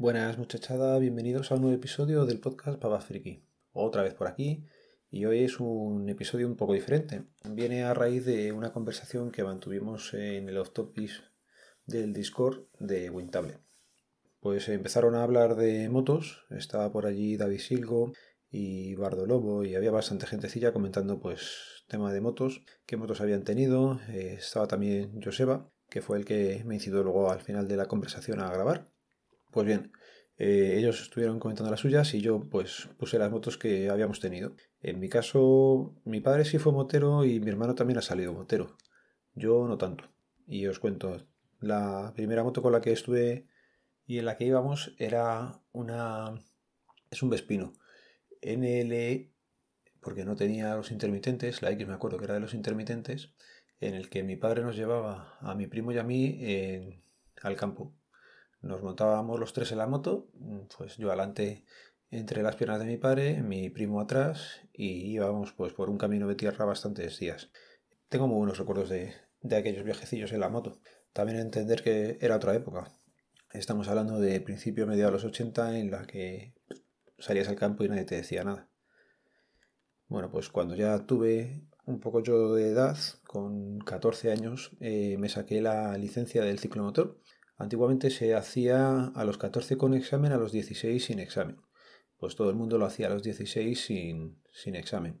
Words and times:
Buenas 0.00 0.38
muchachada, 0.38 0.98
bienvenidos 0.98 1.52
a 1.52 1.56
un 1.56 1.60
nuevo 1.60 1.76
episodio 1.76 2.24
del 2.24 2.40
podcast 2.40 2.80
Papa 2.80 3.02
Friki. 3.02 3.44
Otra 3.72 4.02
vez 4.02 4.14
por 4.14 4.28
aquí, 4.28 4.64
y 5.10 5.26
hoy 5.26 5.40
es 5.44 5.60
un 5.60 6.08
episodio 6.08 6.46
un 6.46 6.56
poco 6.56 6.72
diferente. 6.72 7.24
Viene 7.44 7.84
a 7.84 7.92
raíz 7.92 8.24
de 8.24 8.50
una 8.52 8.72
conversación 8.72 9.30
que 9.30 9.44
mantuvimos 9.44 10.14
en 10.14 10.48
el 10.48 10.56
off 10.56 10.70
del 11.84 12.14
Discord 12.14 12.62
de 12.78 13.10
Wintable. 13.10 13.58
Pues 14.40 14.70
empezaron 14.70 15.16
a 15.16 15.22
hablar 15.22 15.54
de 15.54 15.90
motos, 15.90 16.46
estaba 16.48 16.90
por 16.90 17.04
allí 17.04 17.36
David 17.36 17.60
Silgo 17.60 18.14
y 18.50 18.94
Bardo 18.94 19.26
Lobo 19.26 19.66
y 19.66 19.74
había 19.74 19.90
bastante 19.90 20.26
gentecilla 20.26 20.72
comentando 20.72 21.20
pues 21.20 21.84
tema 21.88 22.10
de 22.10 22.22
motos, 22.22 22.62
qué 22.86 22.96
motos 22.96 23.20
habían 23.20 23.44
tenido, 23.44 24.00
eh, 24.08 24.36
estaba 24.38 24.66
también 24.66 25.20
Joseba, 25.22 25.70
que 25.90 26.00
fue 26.00 26.16
el 26.16 26.24
que 26.24 26.62
me 26.64 26.76
incitó 26.76 27.02
luego 27.02 27.30
al 27.30 27.42
final 27.42 27.68
de 27.68 27.76
la 27.76 27.84
conversación 27.84 28.40
a 28.40 28.50
grabar. 28.50 28.88
Pues 29.50 29.66
bien, 29.66 29.92
eh, 30.38 30.76
ellos 30.78 31.02
estuvieron 31.02 31.38
comentando 31.38 31.70
las 31.70 31.80
suyas 31.80 32.14
y 32.14 32.20
yo 32.22 32.48
pues 32.48 32.88
puse 32.98 33.18
las 33.18 33.30
motos 33.30 33.58
que 33.58 33.90
habíamos 33.90 34.20
tenido. 34.20 34.54
En 34.80 35.00
mi 35.00 35.08
caso, 35.08 35.94
mi 36.04 36.20
padre 36.20 36.44
sí 36.44 36.58
fue 36.58 36.72
motero 36.72 37.24
y 37.24 37.40
mi 37.40 37.50
hermano 37.50 37.74
también 37.74 37.98
ha 37.98 38.02
salido 38.02 38.32
motero. 38.32 38.76
Yo 39.34 39.66
no 39.68 39.76
tanto. 39.76 40.04
Y 40.46 40.66
os 40.66 40.78
cuento, 40.78 41.26
la 41.60 42.12
primera 42.14 42.42
moto 42.44 42.62
con 42.62 42.72
la 42.72 42.80
que 42.80 42.92
estuve 42.92 43.46
y 44.06 44.18
en 44.18 44.24
la 44.24 44.36
que 44.36 44.46
íbamos 44.46 44.94
era 44.98 45.62
una... 45.72 46.40
es 47.10 47.22
un 47.22 47.30
Vespino. 47.30 47.74
NL, 48.42 49.30
porque 50.00 50.24
no 50.24 50.36
tenía 50.36 50.74
los 50.74 50.90
intermitentes, 50.90 51.60
la 51.62 51.70
X 51.72 51.86
me 51.86 51.94
acuerdo 51.94 52.18
que 52.18 52.24
era 52.24 52.34
de 52.34 52.40
los 52.40 52.54
intermitentes, 52.54 53.34
en 53.80 53.94
el 53.94 54.08
que 54.08 54.22
mi 54.22 54.36
padre 54.36 54.62
nos 54.62 54.76
llevaba 54.76 55.36
a 55.40 55.54
mi 55.54 55.66
primo 55.66 55.92
y 55.92 55.98
a 55.98 56.04
mí 56.04 56.40
al 57.42 57.56
campo 57.56 57.99
nos 58.62 58.82
montábamos 58.82 59.40
los 59.40 59.52
tres 59.52 59.72
en 59.72 59.78
la 59.78 59.86
moto, 59.86 60.28
mm, 60.34 60.60
pues 60.76 60.96
yo 60.96 61.08
adelante 61.08 61.64
entre 62.10 62.42
las 62.42 62.56
piernas 62.56 62.80
de 62.80 62.86
mi 62.86 62.96
padre, 62.96 63.42
mi 63.42 63.70
primo 63.70 64.00
atrás 64.00 64.60
y 64.72 65.12
íbamos 65.12 65.52
pues 65.52 65.72
por 65.72 65.88
un 65.90 65.98
camino 65.98 66.26
de 66.28 66.34
tierra 66.34 66.64
bastantes 66.64 67.18
días. 67.18 67.50
Tengo 68.08 68.26
muy 68.26 68.38
buenos 68.38 68.58
recuerdos 68.58 68.88
de, 68.88 69.14
aquellos 69.56 69.84
viajecillos 69.84 70.32
en 70.32 70.40
la 70.40 70.48
moto. 70.48 70.80
También 71.12 71.38
entender 71.38 71.82
que 71.82 72.18
era 72.20 72.36
otra 72.36 72.54
época. 72.54 72.92
Estamos 73.52 73.88
hablando 73.88 74.18
de 74.18 74.40
principio 74.40 74.86
medio 74.86 75.06
de 75.06 75.12
los 75.12 75.24
80 75.24 75.78
en 75.78 75.90
la 75.90 76.06
que 76.06 76.54
salías 77.18 77.48
al 77.48 77.56
campo 77.56 77.84
y 77.84 77.88
nadie 77.88 78.04
te 78.04 78.16
decía 78.16 78.44
nada. 78.44 78.68
Bueno, 80.08 80.30
pues 80.30 80.48
cuando 80.48 80.74
ya 80.74 81.06
tuve 81.06 81.62
un 81.86 82.00
poco 82.00 82.20
yo 82.20 82.54
de 82.54 82.68
edad, 82.70 82.98
con 83.26 83.78
14 83.78 84.32
años, 84.32 84.76
eh, 84.80 85.16
me 85.18 85.28
saqué 85.28 85.60
la 85.60 85.96
licencia 85.96 86.42
del 86.42 86.58
ciclomotor 86.58 87.20
Antiguamente 87.60 88.08
se 88.08 88.34
hacía 88.34 89.08
a 89.14 89.24
los 89.26 89.36
14 89.36 89.76
con 89.76 89.92
examen, 89.92 90.32
a 90.32 90.38
los 90.38 90.50
16 90.50 91.04
sin 91.04 91.18
examen. 91.18 91.60
Pues 92.18 92.34
todo 92.34 92.48
el 92.48 92.56
mundo 92.56 92.78
lo 92.78 92.86
hacía 92.86 93.08
a 93.08 93.10
los 93.10 93.22
16 93.22 93.78
sin, 93.78 94.40
sin 94.50 94.76
examen. 94.76 95.20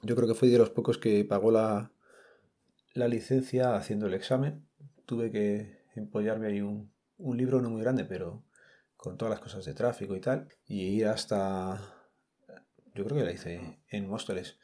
Yo 0.00 0.14
creo 0.14 0.28
que 0.28 0.36
fui 0.36 0.50
de 0.50 0.58
los 0.58 0.70
pocos 0.70 0.98
que 0.98 1.24
pagó 1.24 1.50
la, 1.50 1.90
la 2.92 3.08
licencia 3.08 3.74
haciendo 3.74 4.06
el 4.06 4.14
examen. 4.14 4.64
Tuve 5.04 5.32
que 5.32 5.84
empollarme 5.96 6.46
ahí 6.46 6.60
un, 6.60 6.92
un 7.18 7.36
libro 7.36 7.60
no 7.60 7.70
muy 7.70 7.82
grande, 7.82 8.04
pero 8.04 8.44
con 8.96 9.18
todas 9.18 9.30
las 9.30 9.40
cosas 9.40 9.64
de 9.64 9.74
tráfico 9.74 10.14
y 10.14 10.20
tal, 10.20 10.48
y 10.68 10.82
ir 10.82 11.08
hasta, 11.08 11.80
yo 12.94 13.04
creo 13.04 13.18
que 13.18 13.24
la 13.24 13.32
hice 13.32 13.80
en 13.88 14.08
Móstoles, 14.08 14.58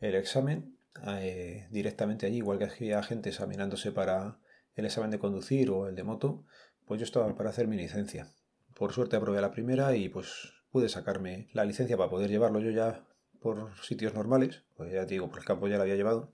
el 0.00 0.14
examen 0.14 0.78
eh, 1.06 1.68
directamente 1.70 2.24
allí, 2.24 2.38
igual 2.38 2.58
que 2.58 2.64
había 2.64 3.02
gente 3.02 3.28
examinándose 3.28 3.92
para 3.92 4.38
el 4.76 4.86
examen 4.86 5.10
de 5.10 5.18
conducir 5.18 5.70
o 5.70 5.88
el 5.88 5.94
de 5.94 6.02
moto, 6.02 6.44
pues 6.86 7.00
yo 7.00 7.04
estaba 7.04 7.34
para 7.34 7.50
hacer 7.50 7.68
mi 7.68 7.76
licencia. 7.76 8.28
Por 8.74 8.92
suerte 8.92 9.16
aprobé 9.16 9.40
la 9.40 9.50
primera 9.50 9.94
y 9.96 10.08
pues 10.08 10.52
pude 10.70 10.88
sacarme 10.88 11.48
la 11.52 11.64
licencia 11.64 11.96
para 11.96 12.10
poder 12.10 12.30
llevarlo 12.30 12.60
yo 12.60 12.70
ya 12.70 13.06
por 13.40 13.76
sitios 13.82 14.14
normales, 14.14 14.64
pues 14.76 14.92
ya 14.92 15.04
digo, 15.04 15.28
por 15.28 15.38
el 15.38 15.44
campo 15.44 15.68
ya 15.68 15.76
la 15.76 15.82
había 15.82 15.96
llevado, 15.96 16.32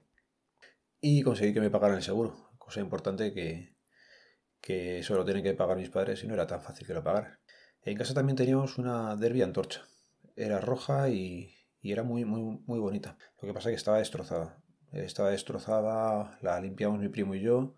y 1.00 1.22
conseguí 1.22 1.53
que 1.53 1.60
me 1.60 1.71
pagaran 1.71 1.97
el 1.97 2.03
seguro, 2.03 2.50
cosa 2.59 2.81
importante 2.81 3.33
que, 3.33 3.75
que 4.60 5.00
eso 5.00 5.16
lo 5.16 5.25
tienen 5.25 5.43
que 5.43 5.55
pagar 5.55 5.77
mis 5.77 5.91
padres 5.91 6.22
y 6.22 6.28
no 6.28 6.34
era 6.34 6.47
tan 6.47 6.62
fácil 6.62 6.87
que 6.87 6.94
lo 6.94 7.03
pagaran. 7.03 7.39
En 7.83 7.97
casa 7.97 8.15
también 8.15 8.37
teníamos 8.37 8.78
una 8.78 9.16
Derby 9.16 9.43
Antorcha, 9.43 9.83
era 10.37 10.60
roja 10.60 11.09
y, 11.09 11.55
y 11.81 11.93
era 11.93 12.03
muy, 12.03 12.25
muy, 12.25 12.62
muy 12.66 12.78
bonita. 12.78 13.16
Lo 13.41 13.49
que 13.49 13.55
pasa 13.55 13.71
es 13.71 13.72
que 13.72 13.78
estaba 13.78 13.99
destrozada. 13.99 14.62
Estaba 14.93 15.31
destrozada, 15.31 16.39
la 16.43 16.60
limpiamos 16.60 16.99
mi 16.99 17.09
primo 17.09 17.34
y 17.34 17.41
yo, 17.41 17.75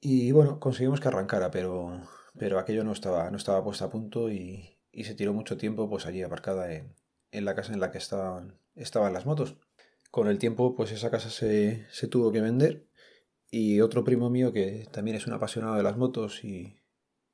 y 0.00 0.32
bueno, 0.32 0.60
conseguimos 0.60 1.00
que 1.00 1.08
arrancara, 1.08 1.50
pero, 1.50 2.00
pero 2.38 2.58
aquello 2.58 2.84
no 2.84 2.92
estaba, 2.92 3.30
no 3.30 3.36
estaba 3.36 3.62
puesto 3.64 3.84
a 3.84 3.90
punto 3.90 4.30
y, 4.30 4.74
se 5.04 5.14
tiró 5.14 5.32
mucho 5.32 5.56
tiempo 5.56 5.88
pues 5.88 6.06
allí 6.06 6.22
aparcada 6.22 6.72
en, 6.74 6.96
en, 7.30 7.44
la 7.44 7.54
casa 7.54 7.72
en 7.72 7.78
la 7.78 7.92
que 7.92 7.98
estaban, 7.98 8.58
estaban 8.74 9.12
las 9.12 9.26
motos. 9.26 9.56
Con 10.10 10.26
el 10.28 10.38
tiempo 10.38 10.74
pues 10.74 10.90
esa 10.90 11.10
casa 11.10 11.30
se, 11.30 11.86
se 11.90 12.08
tuvo 12.08 12.32
que 12.32 12.40
vender 12.40 12.82
y 13.50 13.80
otro 13.80 14.04
primo 14.04 14.28
mío 14.28 14.52
que 14.52 14.88
también 14.90 15.16
es 15.16 15.26
un 15.26 15.34
apasionado 15.34 15.76
de 15.76 15.84
las 15.84 15.96
motos 15.96 16.44
y, 16.44 16.78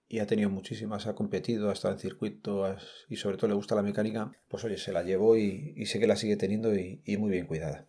y 0.09 0.19
ha 0.19 0.27
tenido 0.27 0.51
muchísimas, 0.51 1.07
ha 1.07 1.15
competido, 1.15 1.71
ha 1.71 1.73
estado 1.73 1.95
en 1.95 2.01
circuito 2.01 2.65
y 3.09 3.17
sobre 3.17 3.37
todo 3.37 3.49
le 3.49 3.55
gusta 3.55 3.75
la 3.75 3.83
mecánica, 3.83 4.33
pues 4.49 4.65
oye, 4.65 4.79
se 4.79 4.93
la 4.93 5.03
llevó 5.03 5.37
y, 5.37 5.75
y 5.77 5.87
sé 5.87 5.99
que 5.99 6.07
la 6.07 6.17
sigue 6.17 6.37
teniendo 6.37 6.75
y, 6.75 7.03
y, 7.05 7.17
muy 7.17 7.31
bien 7.31 7.47
cuidada. 7.47 7.89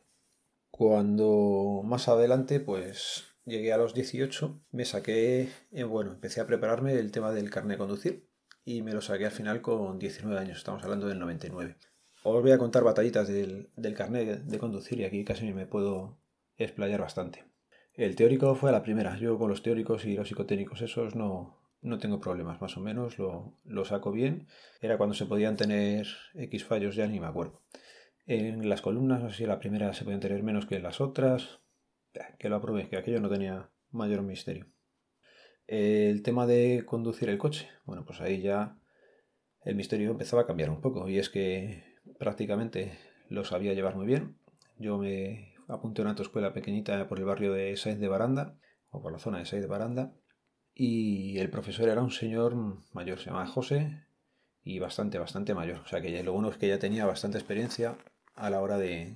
Cuando 0.72 1.82
más 1.84 2.08
adelante, 2.08 2.60
pues 2.60 3.35
llegué 3.46 3.72
a 3.72 3.78
los 3.78 3.94
18, 3.94 4.62
me 4.72 4.86
saqué, 4.86 5.50
eh, 5.72 5.84
bueno, 5.84 6.12
empecé 6.14 6.42
a 6.42 6.48
prepararme 6.48 6.94
el 6.94 7.12
tema 7.12 7.32
del 7.32 7.50
carnet 7.50 7.76
de 7.76 7.78
conducir 7.78 8.30
y 8.64 8.82
me 8.82 8.94
lo 8.94 9.02
saqué 9.02 9.26
al 9.26 9.32
final 9.32 9.62
con 9.62 10.00
19 10.00 10.40
años, 10.40 10.58
estamos 10.58 10.84
hablando 10.84 11.08
del 11.08 11.20
99. 11.20 11.78
Os 12.24 12.42
voy 12.42 12.52
a 12.52 12.58
contar 12.58 12.84
batallitas 12.84 13.28
del, 13.28 13.70
del 13.76 13.94
carnet 13.94 14.42
de 14.42 14.60
conducir 14.60 15.00
y 15.00 15.06
aquí 15.06 15.24
casi 15.24 15.54
me 15.54 15.68
puedo 15.68 16.20
explayar 16.58 17.02
bastante. 17.02 17.46
El 17.94 18.16
teórico 18.16 18.56
fue 18.56 18.70
a 18.70 18.74
la 18.74 18.84
primera, 18.84 19.16
yo 19.18 19.38
con 19.38 19.50
los 19.50 19.62
teóricos 19.62 20.06
y 20.06 20.16
los 20.16 20.28
psicotécnicos 20.28 20.82
esos 20.82 21.16
no, 21.16 21.62
no 21.82 22.00
tengo 22.00 22.20
problemas, 22.20 22.60
más 22.60 22.76
o 22.78 22.82
menos 22.82 23.20
lo, 23.20 23.58
lo 23.64 23.86
saco 23.86 24.12
bien. 24.12 24.48
Era 24.82 24.98
cuando 24.98 25.14
se 25.14 25.28
podían 25.28 25.56
tener 25.56 26.08
X 26.34 26.66
fallos, 26.66 26.96
ya 26.96 27.08
ni 27.08 27.20
me 27.20 27.28
acuerdo. 27.28 27.62
En 28.26 28.68
las 28.68 28.82
columnas, 28.82 29.22
no 29.22 29.30
sé 29.30 29.38
si 29.38 29.46
la 29.46 29.60
primera 29.60 29.94
se 29.94 30.04
podían 30.04 30.20
tener 30.20 30.42
menos 30.42 30.66
que 30.66 30.76
en 30.76 30.84
las 30.84 31.00
otras, 31.00 31.60
que 32.38 32.50
lo 32.50 32.58
aprobé, 32.58 32.90
que 32.90 32.98
aquello 32.98 33.20
no 33.20 33.30
tenía 33.30 33.70
mayor 33.92 34.22
misterio. 34.22 34.68
El 35.68 36.22
tema 36.22 36.46
de 36.46 36.84
conducir 36.86 37.30
el 37.30 37.38
coche, 37.38 37.70
bueno, 37.86 38.06
pues 38.06 38.22
ahí 38.22 38.42
ya 38.42 38.78
el 39.62 39.76
misterio 39.76 40.12
empezaba 40.12 40.44
a 40.44 40.48
cambiar 40.48 40.70
un 40.70 40.82
poco 40.82 41.10
y 41.10 41.18
es 41.18 41.30
que 41.30 41.84
prácticamente 42.20 42.98
lo 43.30 43.44
sabía 43.44 43.74
llevar 43.74 43.96
muy 43.96 44.06
bien. 44.06 44.38
Yo 44.78 44.98
me 44.98 45.56
apunté 45.68 46.02
a 46.02 46.04
una 46.04 46.12
autoescuela 46.12 46.54
pequeñita 46.54 47.08
por 47.08 47.20
el 47.20 47.26
barrio 47.26 47.54
de 47.54 47.76
Saiz 47.78 48.00
de 48.00 48.08
Baranda, 48.08 48.60
o 48.90 49.02
por 49.02 49.12
la 49.12 49.20
zona 49.20 49.40
de 49.40 49.46
Saiz 49.46 49.62
de 49.62 49.68
Baranda, 49.68 50.14
y 50.74 51.40
el 51.40 51.50
profesor 51.50 51.90
era 51.90 52.02
un 52.02 52.12
señor 52.12 52.56
mayor, 52.94 53.20
se 53.20 53.26
llamaba 53.26 53.48
José, 53.48 54.06
y 54.62 54.80
bastante, 54.80 55.18
bastante 55.20 55.54
mayor. 55.54 55.80
O 55.80 55.88
sea 55.88 56.02
que 56.02 56.12
ya, 56.12 56.24
lo 56.24 56.34
bueno 56.34 56.50
es 56.50 56.58
que 56.58 56.68
ya 56.68 56.80
tenía 56.80 57.06
bastante 57.06 57.38
experiencia 57.38 57.98
a 58.34 58.50
la 58.50 58.62
hora 58.62 58.78
de, 58.78 59.16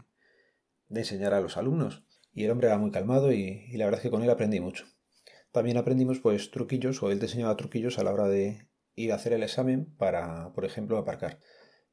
de 0.88 1.00
enseñar 1.00 1.34
a 1.34 1.42
los 1.42 1.58
alumnos. 1.58 2.04
Y 2.34 2.46
el 2.46 2.52
hombre 2.52 2.68
era 2.68 2.78
muy 2.78 2.92
calmado 2.92 3.32
y, 3.32 3.68
la 3.74 3.86
verdad 3.86 4.00
es 4.00 4.04
que 4.04 4.12
con 4.12 4.24
él 4.24 4.30
aprendí 4.30 4.60
mucho. 4.60 4.86
También 5.52 5.78
aprendimos 5.78 6.20
pues 6.20 6.52
truquillos, 6.52 7.02
o 7.02 7.12
él 7.12 7.20
te 7.20 7.26
enseñaba 7.26 7.58
truquillos 7.58 7.98
a 7.98 8.04
la 8.04 8.14
hora 8.14 8.28
de 8.28 8.68
ir 8.96 9.12
a 9.12 9.16
hacer 9.16 9.34
el 9.34 9.44
examen 9.44 9.86
para, 9.98 10.52
por 10.54 10.66
ejemplo, 10.66 10.98
aparcar. 10.98 11.40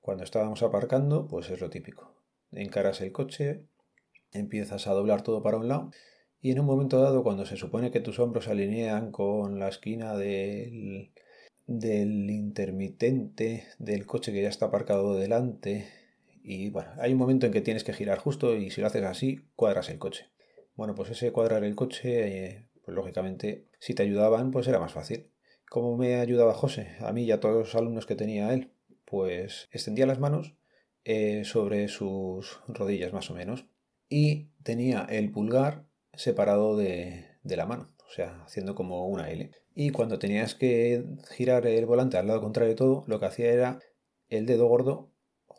Cuando 0.00 0.24
estábamos 0.24 0.62
aparcando, 0.62 1.26
pues 1.26 1.50
es 1.50 1.60
lo 1.60 1.70
típico. 1.70 2.14
Encaras 2.52 3.00
el 3.00 3.12
coche, 3.12 3.64
empiezas 4.32 4.86
a 4.86 4.92
doblar 4.92 5.22
todo 5.22 5.42
para 5.42 5.56
un 5.56 5.68
lado 5.68 5.90
y 6.40 6.52
en 6.52 6.60
un 6.60 6.66
momento 6.66 7.00
dado, 7.00 7.22
cuando 7.22 7.46
se 7.46 7.56
supone 7.56 7.90
que 7.90 8.00
tus 8.00 8.18
hombros 8.18 8.44
se 8.44 8.52
alinean 8.52 9.10
con 9.10 9.58
la 9.58 9.68
esquina 9.68 10.16
del, 10.16 11.12
del 11.66 12.30
intermitente 12.30 13.66
del 13.78 14.06
coche 14.06 14.32
que 14.32 14.42
ya 14.42 14.48
está 14.48 14.66
aparcado 14.66 15.16
delante, 15.16 15.88
y 16.48 16.70
bueno, 16.70 16.92
hay 16.98 17.12
un 17.12 17.18
momento 17.18 17.44
en 17.46 17.52
que 17.52 17.60
tienes 17.60 17.82
que 17.82 17.92
girar 17.92 18.18
justo 18.18 18.54
y 18.54 18.70
si 18.70 18.80
lo 18.80 18.86
haces 18.86 19.02
así, 19.02 19.40
cuadras 19.56 19.90
el 19.90 19.98
coche. 19.98 20.30
Bueno, 20.76 20.94
pues 20.94 21.10
ese 21.10 21.32
cuadrar 21.32 21.64
el 21.64 21.74
coche, 21.74 22.28
eh, 22.28 22.68
pues 22.84 22.94
lógicamente, 22.94 23.66
si 23.80 23.94
te 23.94 24.04
ayudaban, 24.04 24.52
pues 24.52 24.68
era 24.68 24.78
más 24.78 24.92
fácil. 24.92 25.28
¿Cómo 25.68 25.96
me 25.96 26.14
ayudaba 26.14 26.54
José? 26.54 26.94
A 27.00 27.12
mí 27.12 27.24
y 27.24 27.32
a 27.32 27.40
todos 27.40 27.56
los 27.56 27.74
alumnos 27.74 28.06
que 28.06 28.14
tenía 28.14 28.54
él. 28.54 28.70
Pues 29.04 29.66
extendía 29.72 30.06
las 30.06 30.20
manos 30.20 30.54
eh, 31.02 31.42
sobre 31.44 31.88
sus 31.88 32.60
rodillas 32.68 33.12
más 33.12 33.28
o 33.32 33.34
menos 33.34 33.66
y 34.08 34.50
tenía 34.62 35.04
el 35.10 35.32
pulgar 35.32 35.88
separado 36.12 36.76
de, 36.76 37.26
de 37.42 37.56
la 37.56 37.66
mano, 37.66 37.88
o 38.08 38.12
sea, 38.12 38.44
haciendo 38.44 38.76
como 38.76 39.08
una 39.08 39.30
L. 39.30 39.50
Y 39.74 39.90
cuando 39.90 40.20
tenías 40.20 40.54
que 40.54 41.04
girar 41.28 41.66
el 41.66 41.86
volante 41.86 42.18
al 42.18 42.28
lado 42.28 42.40
contrario 42.40 42.70
de 42.70 42.76
todo, 42.76 43.02
lo 43.08 43.18
que 43.18 43.26
hacía 43.26 43.52
era 43.52 43.80
el 44.28 44.46
dedo 44.46 44.68
gordo 44.68 45.10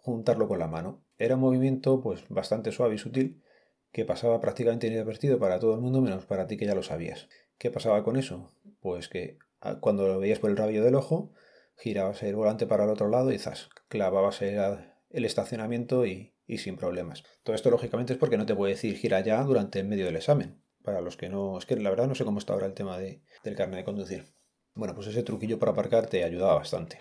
juntarlo 0.07 0.47
con 0.47 0.59
la 0.59 0.67
mano. 0.67 1.03
Era 1.17 1.35
un 1.35 1.41
movimiento 1.41 2.01
pues 2.01 2.23
bastante 2.29 2.71
suave 2.71 2.95
y 2.95 2.97
sutil 2.97 3.43
que 3.91 4.05
pasaba 4.05 4.39
prácticamente 4.39 4.87
inadvertido 4.87 5.37
para 5.37 5.59
todo 5.59 5.73
el 5.73 5.81
mundo 5.81 6.01
menos 6.01 6.25
para 6.25 6.47
ti 6.47 6.55
que 6.55 6.65
ya 6.65 6.75
lo 6.75 6.81
sabías. 6.81 7.27
¿Qué 7.57 7.71
pasaba 7.71 8.03
con 8.05 8.15
eso? 8.15 8.49
Pues 8.79 9.09
que 9.09 9.37
ah, 9.59 9.79
cuando 9.81 10.07
lo 10.07 10.19
veías 10.19 10.39
por 10.39 10.49
el 10.49 10.55
rabillo 10.55 10.83
del 10.83 10.95
ojo, 10.95 11.33
girabas 11.75 12.23
el 12.23 12.37
volante 12.37 12.67
para 12.67 12.85
el 12.85 12.89
otro 12.89 13.09
lado 13.09 13.33
y 13.33 13.37
zas, 13.37 13.69
clavabas 13.89 14.41
el, 14.41 15.25
estacionamiento 15.25 16.05
y, 16.05 16.33
sin 16.57 16.77
problemas. 16.77 17.25
Todo 17.43 17.55
esto 17.55 17.69
lógicamente 17.69 18.13
es 18.13 18.19
porque 18.19 18.37
no 18.37 18.45
te 18.45 18.55
puede 18.55 18.75
decir 18.75 18.95
gira 18.95 19.19
ya 19.19 19.43
durante 19.43 19.79
el 19.81 19.87
medio 19.87 20.05
del 20.05 20.15
examen. 20.15 20.61
Para 20.83 21.01
los 21.01 21.17
que 21.17 21.27
no, 21.27 21.57
es 21.57 21.65
que 21.65 21.75
la 21.75 21.89
verdad 21.89 22.07
no 22.07 22.15
sé 22.15 22.23
cómo 22.23 22.39
está 22.39 22.53
ahora 22.53 22.67
el 22.67 22.73
tema 22.73 22.97
de, 22.97 23.21
del 23.43 23.57
carnet 23.57 23.79
de 23.79 23.83
conducir. 23.83 24.25
Bueno, 24.73 24.95
pues 24.95 25.07
ese 25.07 25.23
truquillo 25.23 25.59
para 25.59 25.73
aparcar 25.73 26.07
te 26.07 26.23
ayudaba 26.23 26.55
bastante. 26.55 26.99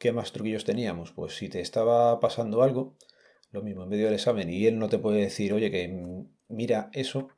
¿Qué 0.00 0.12
más 0.12 0.32
truquillos 0.32 0.64
teníamos? 0.64 1.12
Pues 1.12 1.36
si 1.36 1.50
te 1.50 1.60
estaba 1.60 2.20
pasando 2.20 2.62
algo, 2.62 2.96
lo 3.50 3.62
mismo 3.62 3.82
en 3.82 3.90
medio 3.90 4.06
del 4.06 4.14
examen 4.14 4.48
y 4.48 4.66
él 4.66 4.78
no 4.78 4.88
te 4.88 4.98
puede 4.98 5.20
decir, 5.20 5.52
oye, 5.52 5.70
que 5.70 5.94
mira 6.48 6.88
eso, 6.94 7.28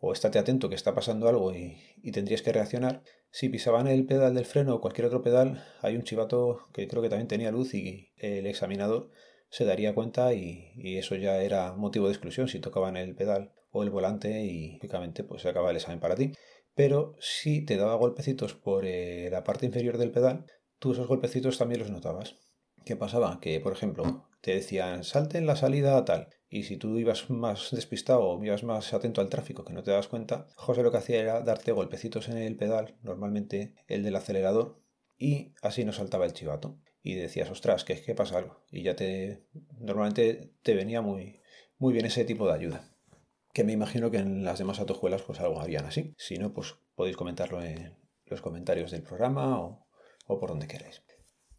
o 0.00 0.12
estate 0.12 0.40
atento 0.40 0.68
que 0.68 0.74
está 0.74 0.92
pasando 0.92 1.28
algo 1.28 1.54
y, 1.54 1.78
tendrías 2.12 2.42
que 2.42 2.52
reaccionar. 2.52 3.04
Si 3.30 3.48
pisaban 3.48 3.86
el 3.86 4.06
pedal 4.06 4.34
del 4.34 4.44
freno 4.44 4.74
o 4.74 4.80
cualquier 4.80 5.06
otro 5.06 5.22
pedal, 5.22 5.64
hay 5.82 5.94
un 5.94 6.02
chivato 6.02 6.66
que 6.72 6.88
creo 6.88 7.00
que 7.00 7.10
también 7.10 7.28
tenía 7.28 7.52
luz 7.52 7.74
y 7.74 8.10
el 8.16 8.44
examinador 8.46 9.12
se 9.48 9.64
daría 9.64 9.94
cuenta 9.94 10.34
y, 10.34 10.72
eso 10.98 11.14
ya 11.14 11.40
era 11.40 11.74
motivo 11.74 12.06
de 12.06 12.12
exclusión 12.12 12.48
si 12.48 12.58
tocaban 12.58 12.96
el 12.96 13.14
pedal 13.14 13.52
o 13.70 13.84
el 13.84 13.90
volante 13.90 14.42
y 14.42 14.72
lógicamente 14.78 15.22
pues 15.22 15.42
se 15.42 15.48
acaba 15.50 15.70
el 15.70 15.76
examen 15.76 16.00
para 16.00 16.16
ti. 16.16 16.32
Pero 16.74 17.14
si 17.20 17.64
te 17.64 17.76
daba 17.76 17.94
golpecitos 17.94 18.54
por 18.54 18.84
eh, 18.84 19.28
la 19.30 19.44
parte 19.44 19.66
inferior 19.66 19.96
del 19.96 20.10
pedal, 20.10 20.46
tú 20.80 20.92
esos 20.92 21.06
golpecitos 21.06 21.58
también 21.58 21.80
los 21.80 21.90
notabas. 21.90 22.36
¿Qué 22.84 22.96
pasaba? 22.96 23.38
Que, 23.40 23.60
por 23.60 23.72
ejemplo, 23.72 24.26
te 24.40 24.54
decían 24.54 25.04
salte 25.04 25.38
en 25.38 25.46
la 25.46 25.54
salida 25.54 26.04
tal. 26.04 26.28
Y 26.48 26.64
si 26.64 26.76
tú 26.76 26.98
ibas 26.98 27.30
más 27.30 27.70
despistado 27.70 28.24
o 28.24 28.42
ibas 28.42 28.64
más 28.64 28.92
atento 28.92 29.20
al 29.20 29.28
tráfico 29.28 29.64
que 29.64 29.72
no 29.72 29.84
te 29.84 29.92
das 29.92 30.08
cuenta, 30.08 30.48
José 30.56 30.82
lo 30.82 30.90
que 30.90 30.96
hacía 30.96 31.20
era 31.20 31.42
darte 31.42 31.70
golpecitos 31.70 32.28
en 32.28 32.38
el 32.38 32.56
pedal, 32.56 32.96
normalmente 33.02 33.74
el 33.86 34.02
del 34.02 34.16
acelerador, 34.16 34.80
y 35.16 35.52
así 35.62 35.84
no 35.84 35.92
saltaba 35.92 36.24
el 36.24 36.32
chivato. 36.32 36.80
Y 37.02 37.14
decías, 37.14 37.50
ostras, 37.50 37.84
¿qué, 37.84 38.02
qué 38.02 38.14
pasa 38.14 38.38
algo? 38.38 38.64
Y 38.70 38.82
ya 38.82 38.96
te. 38.96 39.46
Normalmente 39.78 40.52
te 40.62 40.74
venía 40.74 41.02
muy, 41.02 41.40
muy 41.78 41.92
bien 41.92 42.06
ese 42.06 42.24
tipo 42.24 42.46
de 42.46 42.54
ayuda. 42.54 42.84
Que 43.52 43.64
me 43.64 43.72
imagino 43.72 44.10
que 44.10 44.18
en 44.18 44.44
las 44.44 44.58
demás 44.58 44.80
autojuelas 44.80 45.22
pues 45.22 45.40
algo 45.40 45.60
harían 45.60 45.84
así. 45.84 46.14
Si 46.16 46.36
no, 46.38 46.52
pues 46.52 46.76
podéis 46.94 47.16
comentarlo 47.16 47.62
en 47.62 47.96
los 48.26 48.40
comentarios 48.40 48.90
del 48.90 49.02
programa 49.02 49.60
o, 49.60 49.86
o 50.30 50.38
por 50.38 50.50
donde 50.50 50.68
queráis. 50.68 51.02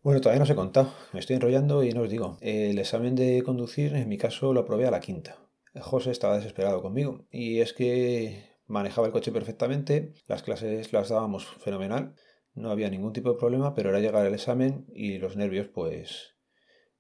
Bueno, 0.03 0.19
todavía 0.19 0.39
no 0.39 0.44
os 0.45 0.50
he 0.50 1.13
me 1.13 1.19
estoy 1.19 1.35
enrollando 1.35 1.83
y 1.83 1.91
no 1.91 2.01
os 2.01 2.09
digo. 2.09 2.38
El 2.41 2.79
examen 2.79 3.15
de 3.15 3.44
conducir, 3.44 3.94
en 3.94 4.09
mi 4.09 4.18
caso, 4.18 4.51
lo 4.53 4.62
aprobé 4.62 4.88
a 4.88 4.91
la 4.91 5.00
quinta. 5.00 5.38
José 5.79 6.12
estaba 6.12 6.38
desesperado 6.38 6.81
conmigo 6.81 7.27
y 7.29 7.59
es 7.59 7.73
que 7.73 8.50
manejaba 8.65 9.07
el 9.07 9.13
coche 9.13 9.31
perfectamente, 9.31 10.13
las 10.27 10.44
clases 10.44 10.91
las 10.91 11.09
dábamos 11.09 11.45
fenomenal, 11.45 12.15
no 12.53 12.71
había 12.71 12.89
ningún 12.89 13.13
tipo 13.13 13.31
de 13.31 13.38
problema, 13.38 13.73
pero 13.73 13.89
era 13.89 14.00
llegar 14.00 14.25
al 14.25 14.33
examen 14.33 14.85
y 14.94 15.17
los 15.19 15.35
nervios, 15.35 15.67
pues 15.67 16.35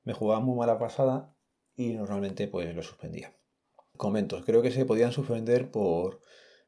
me 0.03 0.13
jugaban 0.13 0.45
muy 0.45 0.57
mala 0.57 0.77
pasada 0.77 1.35
y 1.75 1.93
normalmente 1.93 2.47
pues 2.47 2.73
lo 2.75 2.83
suspendía. 2.83 3.35
Comento, 3.97 4.41
creo 4.45 4.61
que 4.61 4.71
se 4.71 4.85
podían 4.85 5.11
suspender 5.11 5.71
por 5.71 6.21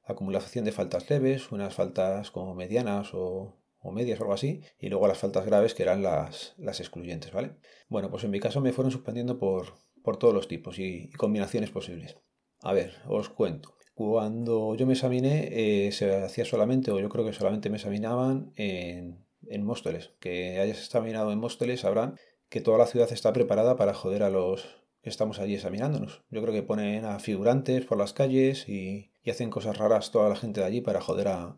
acumulación 0.04 0.66
de 0.66 0.72
faltas 0.72 1.10
leves, 1.10 1.52
unas 1.52 1.74
faltas 1.74 2.32
como 2.32 2.56
medianas 2.56 3.12
o 3.14 3.63
o 3.84 3.92
medias 3.92 4.20
o 4.20 4.24
algo 4.24 4.34
así, 4.34 4.62
y 4.80 4.90
luego 4.90 5.08
las 5.08 5.18
faltas 5.18 5.46
graves 5.46 5.74
que 5.74 5.84
eran 5.84 6.02
las, 6.02 6.56
las 6.58 6.80
excluyentes, 6.80 7.32
¿vale? 7.32 7.58
Bueno, 7.90 8.10
pues 8.10 8.24
en 8.24 8.32
mi 8.32 8.40
caso 8.40 8.62
me 8.62 8.72
fueron 8.72 8.92
suspendiendo 8.92 9.38
por, 9.38 9.76
por 10.02 10.18
todos 10.18 10.34
los 10.34 10.48
tipos 10.48 10.80
y, 10.80 11.10
combinaciones 11.12 11.70
posibles. 11.70 12.18
A 12.62 12.74
ver, 12.74 12.96
os 13.08 13.30
cuento. 13.30 13.76
Cuando 13.94 14.76
yo 14.76 14.88
me 14.88 14.94
examiné, 14.94 15.50
eh, 15.52 15.92
se 15.92 16.16
hacía 16.16 16.46
solamente, 16.46 16.92
o 16.92 17.00
yo 17.00 17.10
creo 17.10 17.26
que 17.26 17.34
solamente 17.34 17.70
me 17.70 17.76
examinaban 17.76 18.54
en, 18.56 19.24
en 19.48 19.64
Móstoles. 19.64 20.12
Que 20.20 20.60
hayas 20.60 20.80
examinado 20.80 21.32
en 21.32 21.40
Móstoles 21.40 21.82
sabrán 21.82 22.18
que 22.50 22.62
toda 22.62 22.78
la 22.78 22.88
ciudad 22.88 23.12
está 23.12 23.34
preparada 23.34 23.76
para 23.76 23.94
joder 23.94 24.24
a 24.24 24.30
los 24.30 24.66
que 25.02 25.10
estamos 25.10 25.40
allí 25.40 25.56
examinándonos. 25.56 26.24
Yo 26.30 26.42
creo 26.42 26.54
que 26.54 26.64
ponen 26.64 27.04
a 27.06 27.20
figurantes 27.20 27.86
por 27.86 27.98
las 27.98 28.14
calles 28.14 28.70
y, 28.70 29.12
y 29.22 29.32
hacen 29.32 29.50
cosas 29.50 29.78
raras 29.78 30.12
toda 30.12 30.30
la 30.30 30.36
gente 30.36 30.62
de 30.62 30.68
allí 30.68 30.82
para 30.82 31.02
joder 31.02 31.28
a, 31.28 31.58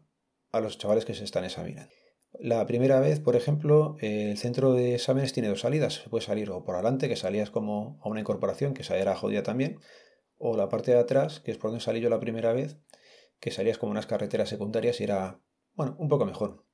a 0.51 0.59
los 0.59 0.77
chavales 0.77 1.05
que 1.05 1.13
se 1.13 1.23
están 1.23 1.45
examinando. 1.45 1.93
La 2.39 2.65
primera 2.65 2.99
vez, 2.99 3.19
por 3.19 3.35
ejemplo, 3.35 3.95
el 3.99 4.37
centro 4.37 4.73
de 4.73 4.95
exámenes 4.95 5.33
tiene 5.33 5.49
dos 5.49 5.61
salidas. 5.61 6.01
Se 6.03 6.09
puede 6.09 6.25
salir 6.25 6.49
o 6.49 6.63
por 6.63 6.75
adelante, 6.75 7.07
que 7.07 7.15
salías 7.15 7.49
como 7.49 7.99
a 8.03 8.09
una 8.09 8.19
incorporación, 8.19 8.73
que 8.73 8.81
esa 8.81 8.97
era 8.97 9.15
jodida 9.15 9.43
también, 9.43 9.79
o 10.37 10.57
la 10.57 10.69
parte 10.69 10.91
de 10.91 10.99
atrás, 10.99 11.39
que 11.39 11.51
es 11.51 11.57
por 11.57 11.71
donde 11.71 11.83
salí 11.83 12.01
yo 12.01 12.09
la 12.09 12.19
primera 12.19 12.53
vez, 12.53 12.77
que 13.39 13.51
salías 13.51 13.77
como 13.77 13.91
unas 13.91 14.05
carreteras 14.05 14.49
secundarias 14.49 14.99
y 14.99 15.05
era, 15.05 15.39
bueno, 15.73 15.95
un 15.99 16.09
poco 16.09 16.25
mejor. 16.25 16.65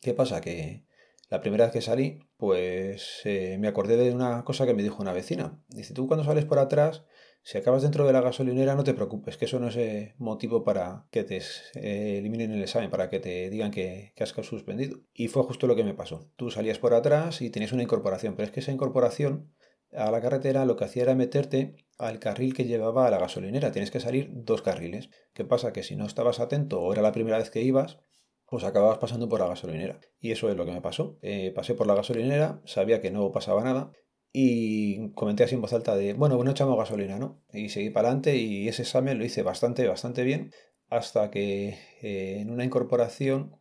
¿Qué 0.00 0.14
pasa? 0.14 0.40
Que 0.40 0.86
la 1.28 1.40
primera 1.40 1.64
vez 1.64 1.72
que 1.72 1.80
salí, 1.82 2.20
pues 2.36 3.20
eh, 3.24 3.56
me 3.58 3.68
acordé 3.68 3.96
de 3.96 4.12
una 4.12 4.44
cosa 4.44 4.66
que 4.66 4.74
me 4.74 4.82
dijo 4.82 5.02
una 5.02 5.12
vecina. 5.12 5.60
Dice, 5.68 5.94
tú 5.94 6.06
cuando 6.06 6.24
sales 6.24 6.44
por 6.44 6.58
atrás 6.58 7.04
si 7.46 7.58
acabas 7.58 7.82
dentro 7.82 8.04
de 8.04 8.12
la 8.12 8.22
gasolinera, 8.22 8.74
no 8.74 8.82
te 8.82 8.92
preocupes, 8.92 9.36
que 9.36 9.44
eso 9.44 9.60
no 9.60 9.68
es 9.68 9.76
eh, 9.76 10.16
motivo 10.18 10.64
para 10.64 11.06
que 11.12 11.22
te 11.22 11.40
eh, 11.74 12.18
eliminen 12.18 12.50
el 12.50 12.60
examen, 12.60 12.90
para 12.90 13.08
que 13.08 13.20
te 13.20 13.48
digan 13.50 13.70
que, 13.70 14.12
has 14.18 14.30
suspendido. 14.30 14.98
Y 15.14 15.28
fue 15.28 15.44
justo 15.44 15.68
lo 15.68 15.76
que 15.76 15.84
me 15.84 15.94
pasó. 15.94 16.28
Tú 16.34 16.50
salías 16.50 16.80
por 16.80 16.92
atrás 16.92 17.40
y 17.42 17.50
tenías 17.50 17.70
una 17.70 17.84
incorporación, 17.84 18.34
pero 18.34 18.46
es 18.46 18.50
que 18.50 18.58
esa 18.58 18.72
incorporación 18.72 19.54
a 19.92 20.10
la 20.10 20.20
carretera 20.20 20.64
lo 20.64 20.74
que 20.74 20.86
hacía 20.86 21.04
era 21.04 21.14
meterte 21.14 21.76
al 21.98 22.18
carril 22.18 22.52
que 22.52 22.64
llevaba 22.64 23.06
a 23.06 23.10
la 23.12 23.20
gasolinera. 23.20 23.70
Tienes 23.70 23.92
que 23.92 24.00
salir 24.00 24.28
dos 24.32 24.60
carriles. 24.60 25.10
¿Qué 25.32 25.44
pasa? 25.44 25.72
Que 25.72 25.84
si 25.84 25.94
no 25.94 26.04
estabas 26.04 26.40
atento 26.40 26.80
o 26.80 26.92
era 26.92 27.00
la 27.00 27.12
primera 27.12 27.38
vez 27.38 27.50
que 27.50 27.62
ibas, 27.62 28.00
pues 28.46 28.64
acababas 28.64 28.98
pasando 28.98 29.28
por 29.28 29.38
la 29.38 29.46
gasolinera. 29.46 30.00
Y 30.18 30.32
eso 30.32 30.50
es 30.50 30.56
lo 30.56 30.64
que 30.64 30.72
me 30.72 30.80
pasó. 30.80 31.16
Eh, 31.22 31.52
pasé 31.54 31.74
por 31.74 31.86
la 31.86 31.94
gasolinera, 31.94 32.60
sabía 32.64 33.00
que 33.00 33.12
no 33.12 33.30
pasaba 33.30 33.62
nada, 33.62 33.92
y 34.38 35.12
comenté 35.12 35.44
así 35.44 35.54
en 35.54 35.62
voz 35.62 35.72
alta 35.72 35.96
de, 35.96 36.12
bueno, 36.12 36.36
bueno, 36.36 36.50
echamos 36.50 36.76
gasolina, 36.76 37.18
¿no? 37.18 37.42
Y 37.54 37.70
seguí 37.70 37.88
para 37.88 38.08
adelante 38.08 38.36
y 38.36 38.68
ese 38.68 38.82
examen 38.82 39.16
lo 39.18 39.24
hice 39.24 39.42
bastante, 39.42 39.88
bastante 39.88 40.24
bien, 40.24 40.52
hasta 40.90 41.30
que 41.30 41.78
eh, 42.02 42.40
en 42.40 42.50
una 42.50 42.62
incorporación 42.62 43.56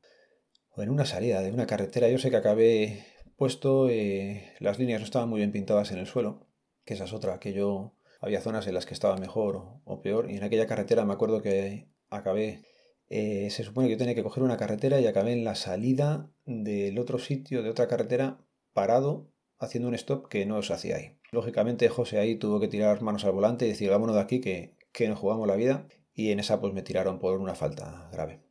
o 0.71 0.81
en 0.83 0.89
una 0.89 1.05
salida 1.05 1.41
de 1.41 1.53
una 1.53 1.65
carretera, 1.65 2.09
yo 2.09 2.17
sé 2.17 2.29
que 2.29 2.35
acabé 2.35 3.05
puesto, 3.37 3.87
eh, 3.89 4.51
las 4.59 4.77
líneas 4.77 4.99
no 4.99 5.05
estaban 5.05 5.29
muy 5.29 5.37
bien 5.39 5.53
pintadas 5.53 5.93
en 5.93 5.97
el 5.97 6.07
suelo, 6.07 6.45
que 6.83 6.95
esa 6.95 7.05
es 7.05 7.13
otra, 7.13 7.39
que 7.39 7.53
yo 7.53 7.95
había 8.19 8.41
zonas 8.41 8.67
en 8.67 8.73
las 8.73 8.85
que 8.85 8.95
estaba 8.95 9.15
mejor 9.15 9.79
o, 9.85 10.01
peor, 10.01 10.29
y 10.29 10.35
en 10.35 10.43
aquella 10.43 10.67
carretera 10.67 11.05
me 11.05 11.13
acuerdo 11.13 11.41
que 11.41 11.87
acabé, 12.09 12.65
eh, 13.07 13.49
se 13.49 13.63
supone 13.63 13.87
que 13.87 13.93
yo 13.93 13.97
tenía 13.97 14.15
que 14.15 14.23
coger 14.23 14.43
una 14.43 14.57
carretera 14.57 14.99
y 14.99 15.07
acabé 15.07 15.31
en 15.31 15.45
la 15.45 15.55
salida 15.55 16.29
del 16.45 16.99
otro 16.99 17.17
sitio, 17.17 17.63
de 17.63 17.69
otra 17.69 17.87
carretera, 17.87 18.45
parado 18.73 19.31
haciendo 19.57 19.89
un 19.89 19.95
stop 19.95 20.27
que 20.27 20.45
no 20.45 20.57
os 20.57 20.71
hacía 20.71 20.97
ahí. 20.97 21.17
Lógicamente 21.31 21.89
José 21.89 22.19
ahí 22.19 22.35
tuvo 22.35 22.59
que 22.59 22.67
tirar 22.67 23.01
manos 23.01 23.25
al 23.25 23.31
volante 23.31 23.65
y 23.65 23.69
decir 23.69 23.89
vámonos 23.89 24.15
de 24.15 24.21
aquí 24.21 24.41
que, 24.41 24.77
que 24.91 25.07
nos 25.07 25.19
jugamos 25.19 25.47
la 25.47 25.55
vida 25.55 25.87
y 26.13 26.31
en 26.31 26.39
esa 26.39 26.59
pues 26.59 26.73
me 26.73 26.81
tiraron 26.81 27.19
por 27.19 27.39
una 27.39 27.55
falta 27.55 28.09
grave. 28.11 28.41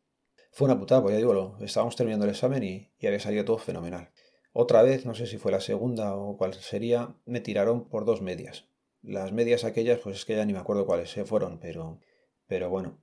Fue 0.53 0.67
una 0.67 0.79
putada, 0.79 1.03
pues 1.03 1.15
ya 1.15 1.19
digo, 1.19 1.35
lo, 1.35 1.59
estábamos 1.61 1.97
terminando 1.97 2.27
el 2.27 2.31
examen 2.31 2.63
y, 2.63 2.93
y 2.99 3.07
había 3.07 3.19
salido 3.19 3.45
todo 3.45 3.59
fenomenal. 3.59 4.13
Otra 4.53 4.83
vez, 4.83 5.05
no 5.05 5.15
sé 5.15 5.27
si 5.27 5.37
fue 5.37 5.51
la 5.51 5.61
segunda 5.61 6.15
o 6.15 6.37
cuál 6.37 6.55
sería, 6.55 7.17
me 7.25 7.41
tiraron 7.41 7.89
por 7.89 8.05
dos 8.05 8.23
medias. 8.23 8.69
Las 9.03 9.33
medias 9.33 9.65
aquellas, 9.65 9.99
pues 9.99 10.17
es 10.17 10.25
que 10.25 10.37
ya 10.37 10.45
ni 10.45 10.53
me 10.53 10.61
acuerdo 10.61 10.87
cuáles 10.87 11.11
se 11.11 11.25
fueron, 11.25 11.59
pero, 11.59 12.01
pero 12.47 12.71
bueno. 12.71 13.03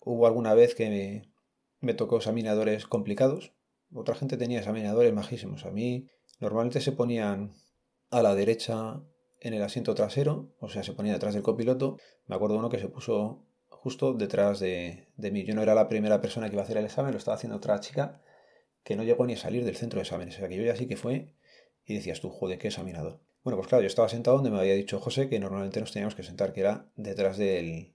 Hubo 0.00 0.28
alguna 0.28 0.54
vez 0.54 0.76
que 0.76 0.88
me, 0.88 1.32
me 1.80 1.94
tocó 1.94 2.18
examinadores 2.18 2.86
complicados. 2.86 3.52
Otra 3.92 4.14
gente 4.14 4.36
tenía 4.36 4.60
examinadores 4.60 5.12
majísimos. 5.12 5.66
A 5.66 5.72
mí 5.72 6.08
Normalmente 6.42 6.80
se 6.80 6.90
ponían 6.90 7.52
a 8.10 8.20
la 8.20 8.34
derecha 8.34 9.00
en 9.38 9.54
el 9.54 9.62
asiento 9.62 9.94
trasero, 9.94 10.56
o 10.58 10.68
sea, 10.68 10.82
se 10.82 10.92
ponía 10.92 11.12
detrás 11.12 11.34
del 11.34 11.44
copiloto. 11.44 11.98
Me 12.26 12.34
acuerdo 12.34 12.56
uno 12.56 12.68
que 12.68 12.80
se 12.80 12.88
puso 12.88 13.46
justo 13.68 14.12
detrás 14.12 14.58
de, 14.58 15.06
mí. 15.18 15.44
Yo 15.44 15.54
no 15.54 15.62
era 15.62 15.76
la 15.76 15.88
primera 15.88 16.20
persona 16.20 16.48
que 16.48 16.56
iba 16.56 16.62
a 16.62 16.64
hacer 16.64 16.78
el 16.78 16.84
examen, 16.84 17.12
lo 17.12 17.18
estaba 17.18 17.36
haciendo 17.36 17.58
otra 17.58 17.78
chica 17.78 18.20
que 18.82 18.96
no 18.96 19.04
llegó 19.04 19.24
ni 19.24 19.34
a 19.34 19.36
salir 19.36 19.64
del 19.64 19.76
centro 19.76 19.98
de 19.98 20.02
exámenes. 20.02 20.34
O 20.34 20.38
sea, 20.40 20.48
que 20.48 20.56
yo 20.56 20.64
ya 20.64 20.74
sí 20.74 20.88
que 20.88 20.96
fue 20.96 21.36
y 21.84 21.94
decías 21.94 22.20
tú, 22.20 22.28
joder, 22.28 22.58
qué 22.58 22.66
examinador. 22.66 23.20
Bueno, 23.44 23.56
pues 23.56 23.68
claro, 23.68 23.82
yo 23.82 23.86
estaba 23.86 24.08
sentado 24.08 24.36
donde 24.36 24.50
me 24.50 24.58
había 24.58 24.74
dicho 24.74 24.98
José 24.98 25.28
que 25.28 25.38
normalmente 25.38 25.78
nos 25.78 25.92
teníamos 25.92 26.16
que 26.16 26.24
sentar, 26.24 26.52
que 26.52 26.62
era 26.62 26.90
detrás 26.96 27.36
del, 27.36 27.94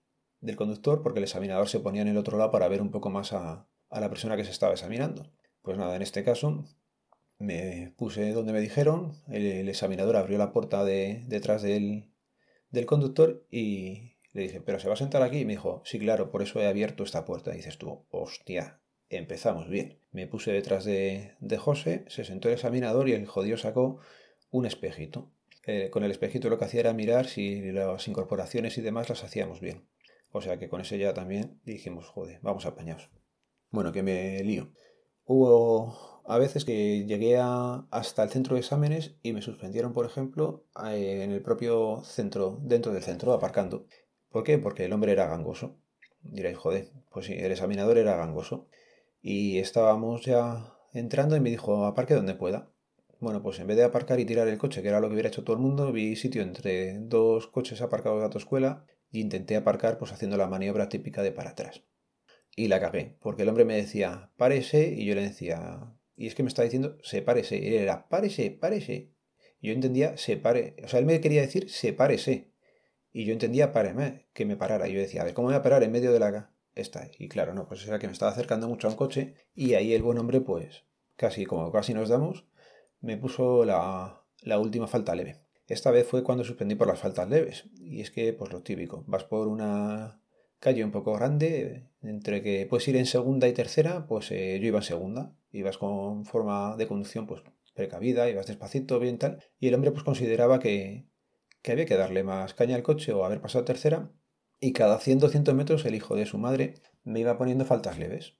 conductor, 0.55 1.03
porque 1.03 1.19
el 1.19 1.25
examinador 1.25 1.67
se 1.67 1.81
ponía 1.81 2.01
en 2.01 2.07
el 2.07 2.17
otro 2.17 2.37
lado 2.37 2.51
para 2.51 2.69
ver 2.69 2.81
un 2.81 2.91
poco 2.91 3.09
más 3.09 3.33
a, 3.33 3.67
a 3.89 3.99
la 3.99 4.09
persona 4.09 4.37
que 4.37 4.45
se 4.45 4.51
estaba 4.51 4.71
examinando. 4.71 5.33
Pues 5.63 5.77
nada, 5.77 5.97
en 5.97 6.01
este 6.01 6.23
caso 6.23 6.63
me 7.39 7.93
puse 7.97 8.31
donde 8.31 8.53
me 8.53 8.61
dijeron, 8.61 9.13
el, 9.27 9.69
examinador 9.69 10.15
abrió 10.15 10.37
la 10.37 10.51
puerta 10.51 10.83
de, 10.83 11.23
detrás 11.27 11.61
del, 11.61 12.11
del, 12.71 12.85
conductor 12.85 13.45
y 13.51 14.17
le 14.33 14.43
dije, 14.43 14.61
¿pero 14.61 14.79
se 14.79 14.87
va 14.87 14.95
a 14.95 14.97
sentar 14.97 15.21
aquí? 15.21 15.39
Y 15.39 15.45
me 15.45 15.53
dijo, 15.53 15.81
sí, 15.85 15.99
claro, 15.99 16.31
por 16.31 16.41
eso 16.41 16.59
he 16.61 16.67
abierto 16.67 17.03
esta 17.03 17.25
puerta. 17.25 17.51
Dices 17.51 17.77
tú, 17.77 18.05
hostia, 18.09 18.81
empezamos 19.09 19.69
bien. 19.69 19.99
Me 20.11 20.27
puse 20.27 20.51
detrás 20.51 20.85
de, 20.85 21.35
de 21.39 21.57
José, 21.57 22.05
se 22.07 22.23
sentó 22.23 22.47
el 22.47 22.55
examinador 22.55 23.09
y 23.09 23.13
el 23.13 23.25
jodido 23.25 23.57
sacó 23.57 23.99
un 24.49 24.65
espejito. 24.65 25.31
Eh, 25.65 25.89
con 25.89 26.03
el 26.03 26.11
espejito 26.11 26.49
lo 26.49 26.57
que 26.57 26.65
hacía 26.65 26.79
era 26.79 26.93
mirar 26.93 27.27
si 27.27 27.61
las 27.71 28.07
incorporaciones 28.07 28.77
y 28.77 28.81
demás 28.81 29.09
las 29.09 29.23
hacíamos 29.23 29.59
bien. 29.59 29.85
O 30.31 30.41
sea 30.41 30.57
que 30.57 30.69
con 30.69 30.81
ese 30.81 30.97
ya 30.97 31.13
también 31.13 31.59
dijimos, 31.65 32.07
joder, 32.07 32.39
vamos 32.41 32.65
apañados. 32.65 33.09
Bueno, 33.69 33.91
que 33.91 34.01
me 34.01 34.43
lío. 34.43 34.71
Hubo 35.27 36.21
a 36.25 36.37
veces 36.37 36.63
que 36.65 37.05
llegué 37.05 37.37
hasta 37.37 38.23
el 38.23 38.29
centro 38.29 38.55
de 38.55 38.61
exámenes 38.61 39.15
y 39.23 39.33
me 39.33 39.41
suspendieron, 39.41 39.93
por 39.93 40.05
ejemplo, 40.05 40.63
eh, 40.85 41.21
en 41.23 41.31
el 41.31 41.41
propio 41.41 42.01
centro, 42.05 42.59
dentro 42.61 42.93
del 42.93 43.03
centro, 43.03 43.33
aparcando. 43.33 43.85
¿Por 44.29 44.43
qué? 44.43 44.57
Porque 44.57 44.85
el 44.85 44.93
hombre 44.93 45.11
era 45.11 45.27
gangoso. 45.27 45.75
Diréis, 46.21 46.57
joder, 46.57 46.91
pues 47.11 47.25
sí, 47.25 47.33
el 47.33 47.51
examinador 47.51 47.97
era 47.97 48.15
gangoso. 48.15 48.67
Y 49.21 49.59
estábamos 49.59 50.23
ya 50.25 50.73
entrando 50.93 51.35
y 51.35 51.41
me 51.41 51.49
dijo, 51.49 51.85
aparque 51.85 52.13
donde 52.13 52.33
pueda. 52.33 52.71
Bueno, 53.19 53.41
pues 53.43 53.59
en 53.59 53.67
vez 53.67 53.77
de 53.77 53.83
aparcar 53.83 54.19
y 54.21 54.25
tirar 54.25 54.47
el 54.47 54.57
coche, 54.57 54.81
que 54.81 54.87
era 54.89 55.01
lo 55.01 55.07
que 55.09 55.13
hubiera 55.13 55.29
hecho 55.29 55.43
todo 55.43 55.57
el 55.57 55.61
mundo, 55.61 55.91
vi 55.91 56.15
sitio 56.15 56.41
entre 56.41 56.99
dos 56.99 57.47
coches 57.47 57.81
aparcados 57.81 58.19
de 58.19 58.25
autoescuela 58.25 58.85
y 59.11 59.19
intenté 59.21 59.57
aparcar 59.57 59.97
pues 59.97 60.13
haciendo 60.13 60.37
la 60.37 60.47
maniobra 60.47 60.87
típica 60.89 61.21
de 61.21 61.31
para 61.33 61.51
atrás. 61.51 61.83
Y 62.59 62.69
la 62.69 62.79
cagué, 62.79 63.15
porque 63.21 63.43
el 63.43 63.49
hombre 63.49 63.65
me 63.65 63.75
decía, 63.75 64.31
párese, 64.35 64.91
y 64.91 65.05
yo 65.05 65.13
le 65.13 65.21
decía, 65.21 65.95
y 66.15 66.25
es 66.25 66.33
que 66.33 66.41
me 66.41 66.49
estaba 66.49 66.63
diciendo, 66.63 66.97
sepárese, 67.03 67.55
y 67.59 67.67
él 67.67 67.73
era, 67.83 68.09
párese, 68.09 68.49
párese. 68.49 69.13
Y 69.59 69.67
yo 69.67 69.73
entendía, 69.75 70.17
separe, 70.17 70.75
o 70.83 70.87
sea, 70.87 70.99
él 70.99 71.05
me 71.05 71.21
quería 71.21 71.41
decir, 71.41 71.69
sepárese. 71.69 72.51
Y 73.11 73.25
yo 73.25 73.33
entendía, 73.33 73.73
páreme, 73.73 74.27
que 74.33 74.45
me 74.45 74.57
parara. 74.57 74.89
Y 74.89 74.93
yo 74.93 74.99
decía, 74.99 75.21
a 75.21 75.25
ver, 75.25 75.35
¿cómo 75.35 75.49
me 75.49 75.53
voy 75.53 75.59
a 75.59 75.61
parar 75.61 75.83
en 75.83 75.91
medio 75.91 76.11
de 76.11 76.19
la 76.19 76.51
esta? 76.73 77.07
Y 77.19 77.29
claro, 77.29 77.53
no, 77.53 77.67
pues 77.67 77.87
era 77.87 77.99
que 77.99 78.07
me 78.07 78.13
estaba 78.13 78.31
acercando 78.31 78.67
mucho 78.67 78.87
a 78.87 78.89
un 78.89 78.97
coche, 78.97 79.35
y 79.53 79.75
ahí 79.75 79.93
el 79.93 80.01
buen 80.01 80.17
hombre, 80.17 80.41
pues, 80.41 80.83
casi, 81.15 81.45
como 81.45 81.71
casi 81.71 81.93
nos 81.93 82.09
damos, 82.09 82.47
me 83.01 83.17
puso 83.17 83.65
la, 83.65 84.25
la 84.41 84.57
última 84.57 84.87
falta 84.87 85.13
leve. 85.13 85.43
Esta 85.67 85.91
vez 85.91 86.07
fue 86.07 86.23
cuando 86.23 86.43
suspendí 86.43 86.73
por 86.73 86.87
las 86.87 86.99
faltas 86.99 87.29
leves. 87.29 87.65
Y 87.75 88.01
es 88.01 88.09
que, 88.09 88.33
pues 88.33 88.51
lo 88.51 88.63
típico, 88.63 89.03
vas 89.05 89.25
por 89.25 89.47
una 89.47 90.23
calle 90.59 90.83
un 90.83 90.91
poco 90.91 91.13
grande, 91.13 91.89
entre 92.01 92.41
que 92.41 92.65
puedes 92.65 92.87
ir 92.87 92.95
en 92.95 93.05
segunda 93.05 93.47
y 93.47 93.53
tercera, 93.53 94.07
pues 94.07 94.31
eh, 94.31 94.59
yo 94.59 94.67
iba 94.67 94.79
en 94.79 94.83
segunda. 94.83 95.35
Ibas 95.51 95.77
con 95.77 96.25
forma 96.25 96.75
de 96.77 96.87
conducción, 96.87 97.27
pues 97.27 97.41
precavida, 97.73 98.29
ibas 98.29 98.47
despacito, 98.47 98.99
bien 98.99 99.17
tal. 99.17 99.43
Y 99.59 99.67
el 99.67 99.75
hombre, 99.75 99.91
pues 99.91 100.03
consideraba 100.03 100.59
que, 100.59 101.07
que 101.61 101.71
había 101.71 101.85
que 101.85 101.95
darle 101.97 102.23
más 102.23 102.53
caña 102.53 102.75
al 102.75 102.83
coche 102.83 103.13
o 103.13 103.23
haber 103.23 103.41
pasado 103.41 103.65
tercera. 103.65 104.11
Y 104.59 104.73
cada 104.73 104.99
100-200 104.99 105.53
metros 105.53 105.85
el 105.85 105.95
hijo 105.95 106.15
de 106.15 106.25
su 106.25 106.37
madre 106.37 106.75
me 107.03 107.19
iba 107.19 107.37
poniendo 107.37 107.65
faltas 107.65 107.99
leves. 107.99 108.35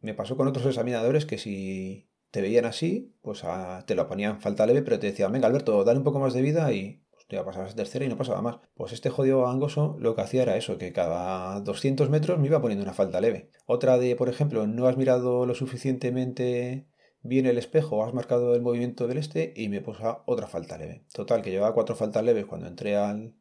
Me 0.00 0.14
pasó 0.14 0.36
con 0.36 0.46
otros 0.46 0.66
examinadores 0.66 1.26
que 1.26 1.38
si 1.38 2.08
te 2.30 2.40
veían 2.40 2.64
así, 2.64 3.16
pues 3.22 3.42
te 3.86 3.94
lo 3.94 4.06
ponían 4.06 4.40
falta 4.40 4.66
leve, 4.66 4.82
pero 4.82 4.98
te 4.98 5.08
decían, 5.08 5.32
venga 5.32 5.48
Alberto, 5.48 5.82
dale 5.82 5.98
un 5.98 6.04
poco 6.04 6.20
más 6.20 6.34
de 6.34 6.42
vida 6.42 6.72
y 6.72 7.02
te 7.28 7.36
iba 7.36 7.42
a 7.42 7.46
pasar 7.46 7.66
a 7.66 7.74
tercera 7.74 8.04
y 8.04 8.08
no 8.08 8.16
pasaba 8.16 8.42
más. 8.42 8.58
Pues 8.74 8.92
este 8.92 9.10
jodido 9.10 9.42
gangoso 9.42 9.96
lo 10.00 10.14
que 10.14 10.22
hacía 10.22 10.42
era 10.42 10.56
eso, 10.56 10.78
que 10.78 10.92
cada 10.92 11.60
200 11.60 12.10
metros 12.10 12.38
me 12.38 12.48
iba 12.48 12.60
poniendo 12.60 12.84
una 12.84 12.94
falta 12.94 13.20
leve. 13.20 13.50
Otra 13.66 13.98
de, 13.98 14.16
por 14.16 14.28
ejemplo, 14.28 14.66
no 14.66 14.88
has 14.88 14.96
mirado 14.96 15.46
lo 15.46 15.54
suficientemente 15.54 16.88
bien 17.22 17.46
el 17.46 17.58
espejo, 17.58 18.04
has 18.04 18.14
marcado 18.14 18.54
el 18.54 18.62
movimiento 18.62 19.06
del 19.06 19.18
este 19.18 19.52
y 19.56 19.68
me 19.68 19.80
puso 19.80 20.22
otra 20.26 20.46
falta 20.46 20.78
leve. 20.78 21.04
Total, 21.12 21.42
que 21.42 21.50
llevaba 21.50 21.74
cuatro 21.74 21.94
faltas 21.96 22.24
leves 22.24 22.46
cuando 22.46 22.66
entré 22.66 22.96
al 22.96 23.34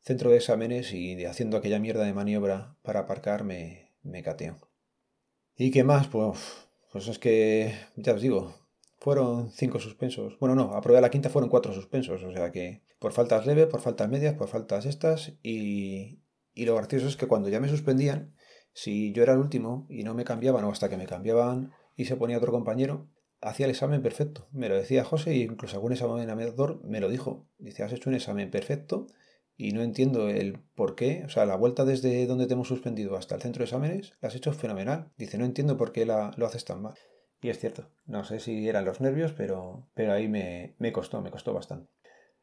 centro 0.00 0.30
de 0.30 0.36
exámenes 0.36 0.92
y 0.92 1.24
haciendo 1.24 1.56
aquella 1.56 1.78
mierda 1.78 2.04
de 2.04 2.14
maniobra 2.14 2.76
para 2.82 3.00
aparcar 3.00 3.44
me, 3.44 3.92
me 4.02 4.22
cateo. 4.22 4.58
¿Y 5.56 5.70
qué 5.70 5.84
más? 5.84 6.08
Pues 6.08 6.38
pues 6.92 7.08
es 7.08 7.18
que, 7.18 7.74
ya 7.96 8.12
os 8.12 8.20
digo, 8.20 8.52
fueron 8.98 9.50
cinco 9.50 9.80
suspensos. 9.80 10.38
Bueno, 10.38 10.54
no, 10.54 10.74
a 10.74 10.82
prueba 10.82 10.98
de 10.98 11.02
la 11.02 11.10
quinta 11.10 11.30
fueron 11.30 11.48
cuatro 11.48 11.72
suspensos. 11.72 12.22
O 12.22 12.32
sea 12.32 12.52
que 12.52 12.82
por 13.02 13.12
faltas 13.12 13.46
leves, 13.46 13.66
por 13.66 13.80
faltas 13.80 14.08
medias, 14.08 14.34
por 14.34 14.48
faltas 14.48 14.86
estas. 14.86 15.32
Y, 15.42 16.20
y 16.54 16.64
lo 16.64 16.76
gracioso 16.76 17.08
es 17.08 17.16
que 17.16 17.26
cuando 17.26 17.48
ya 17.48 17.60
me 17.60 17.68
suspendían, 17.68 18.32
si 18.72 19.12
yo 19.12 19.24
era 19.24 19.32
el 19.32 19.40
último 19.40 19.86
y 19.90 20.04
no 20.04 20.14
me 20.14 20.24
cambiaban 20.24 20.64
o 20.64 20.70
hasta 20.70 20.88
que 20.88 20.96
me 20.96 21.06
cambiaban 21.06 21.72
y 21.96 22.04
se 22.04 22.16
ponía 22.16 22.38
otro 22.38 22.52
compañero, 22.52 23.08
hacía 23.40 23.66
el 23.66 23.70
examen 23.70 24.02
perfecto. 24.02 24.46
Me 24.52 24.68
lo 24.68 24.76
decía 24.76 25.04
José 25.04 25.32
e 25.32 25.38
incluso 25.38 25.76
algún 25.76 25.92
examinador 25.92 26.80
me 26.84 27.00
lo 27.00 27.08
dijo. 27.08 27.48
Dice, 27.58 27.82
has 27.82 27.92
hecho 27.92 28.08
un 28.08 28.14
examen 28.14 28.50
perfecto 28.52 29.08
y 29.56 29.72
no 29.72 29.82
entiendo 29.82 30.28
el 30.28 30.60
por 30.76 30.94
qué. 30.94 31.24
O 31.26 31.28
sea, 31.28 31.44
la 31.44 31.56
vuelta 31.56 31.84
desde 31.84 32.24
donde 32.26 32.46
te 32.46 32.54
hemos 32.54 32.68
suspendido 32.68 33.16
hasta 33.16 33.34
el 33.34 33.42
centro 33.42 33.60
de 33.60 33.64
exámenes 33.64 34.14
la 34.20 34.28
has 34.28 34.36
hecho 34.36 34.52
fenomenal. 34.52 35.10
Dice, 35.18 35.38
no 35.38 35.44
entiendo 35.44 35.76
por 35.76 35.90
qué 35.90 36.06
la, 36.06 36.30
lo 36.36 36.46
haces 36.46 36.64
tan 36.64 36.80
mal. 36.80 36.94
Y 37.40 37.48
es 37.48 37.58
cierto, 37.58 37.90
no 38.06 38.22
sé 38.22 38.38
si 38.38 38.68
eran 38.68 38.84
los 38.84 39.00
nervios, 39.00 39.32
pero, 39.32 39.88
pero 39.94 40.12
ahí 40.12 40.28
me, 40.28 40.76
costó, 40.92 41.20
me 41.20 41.32
costó 41.32 41.52
bastante. 41.52 41.90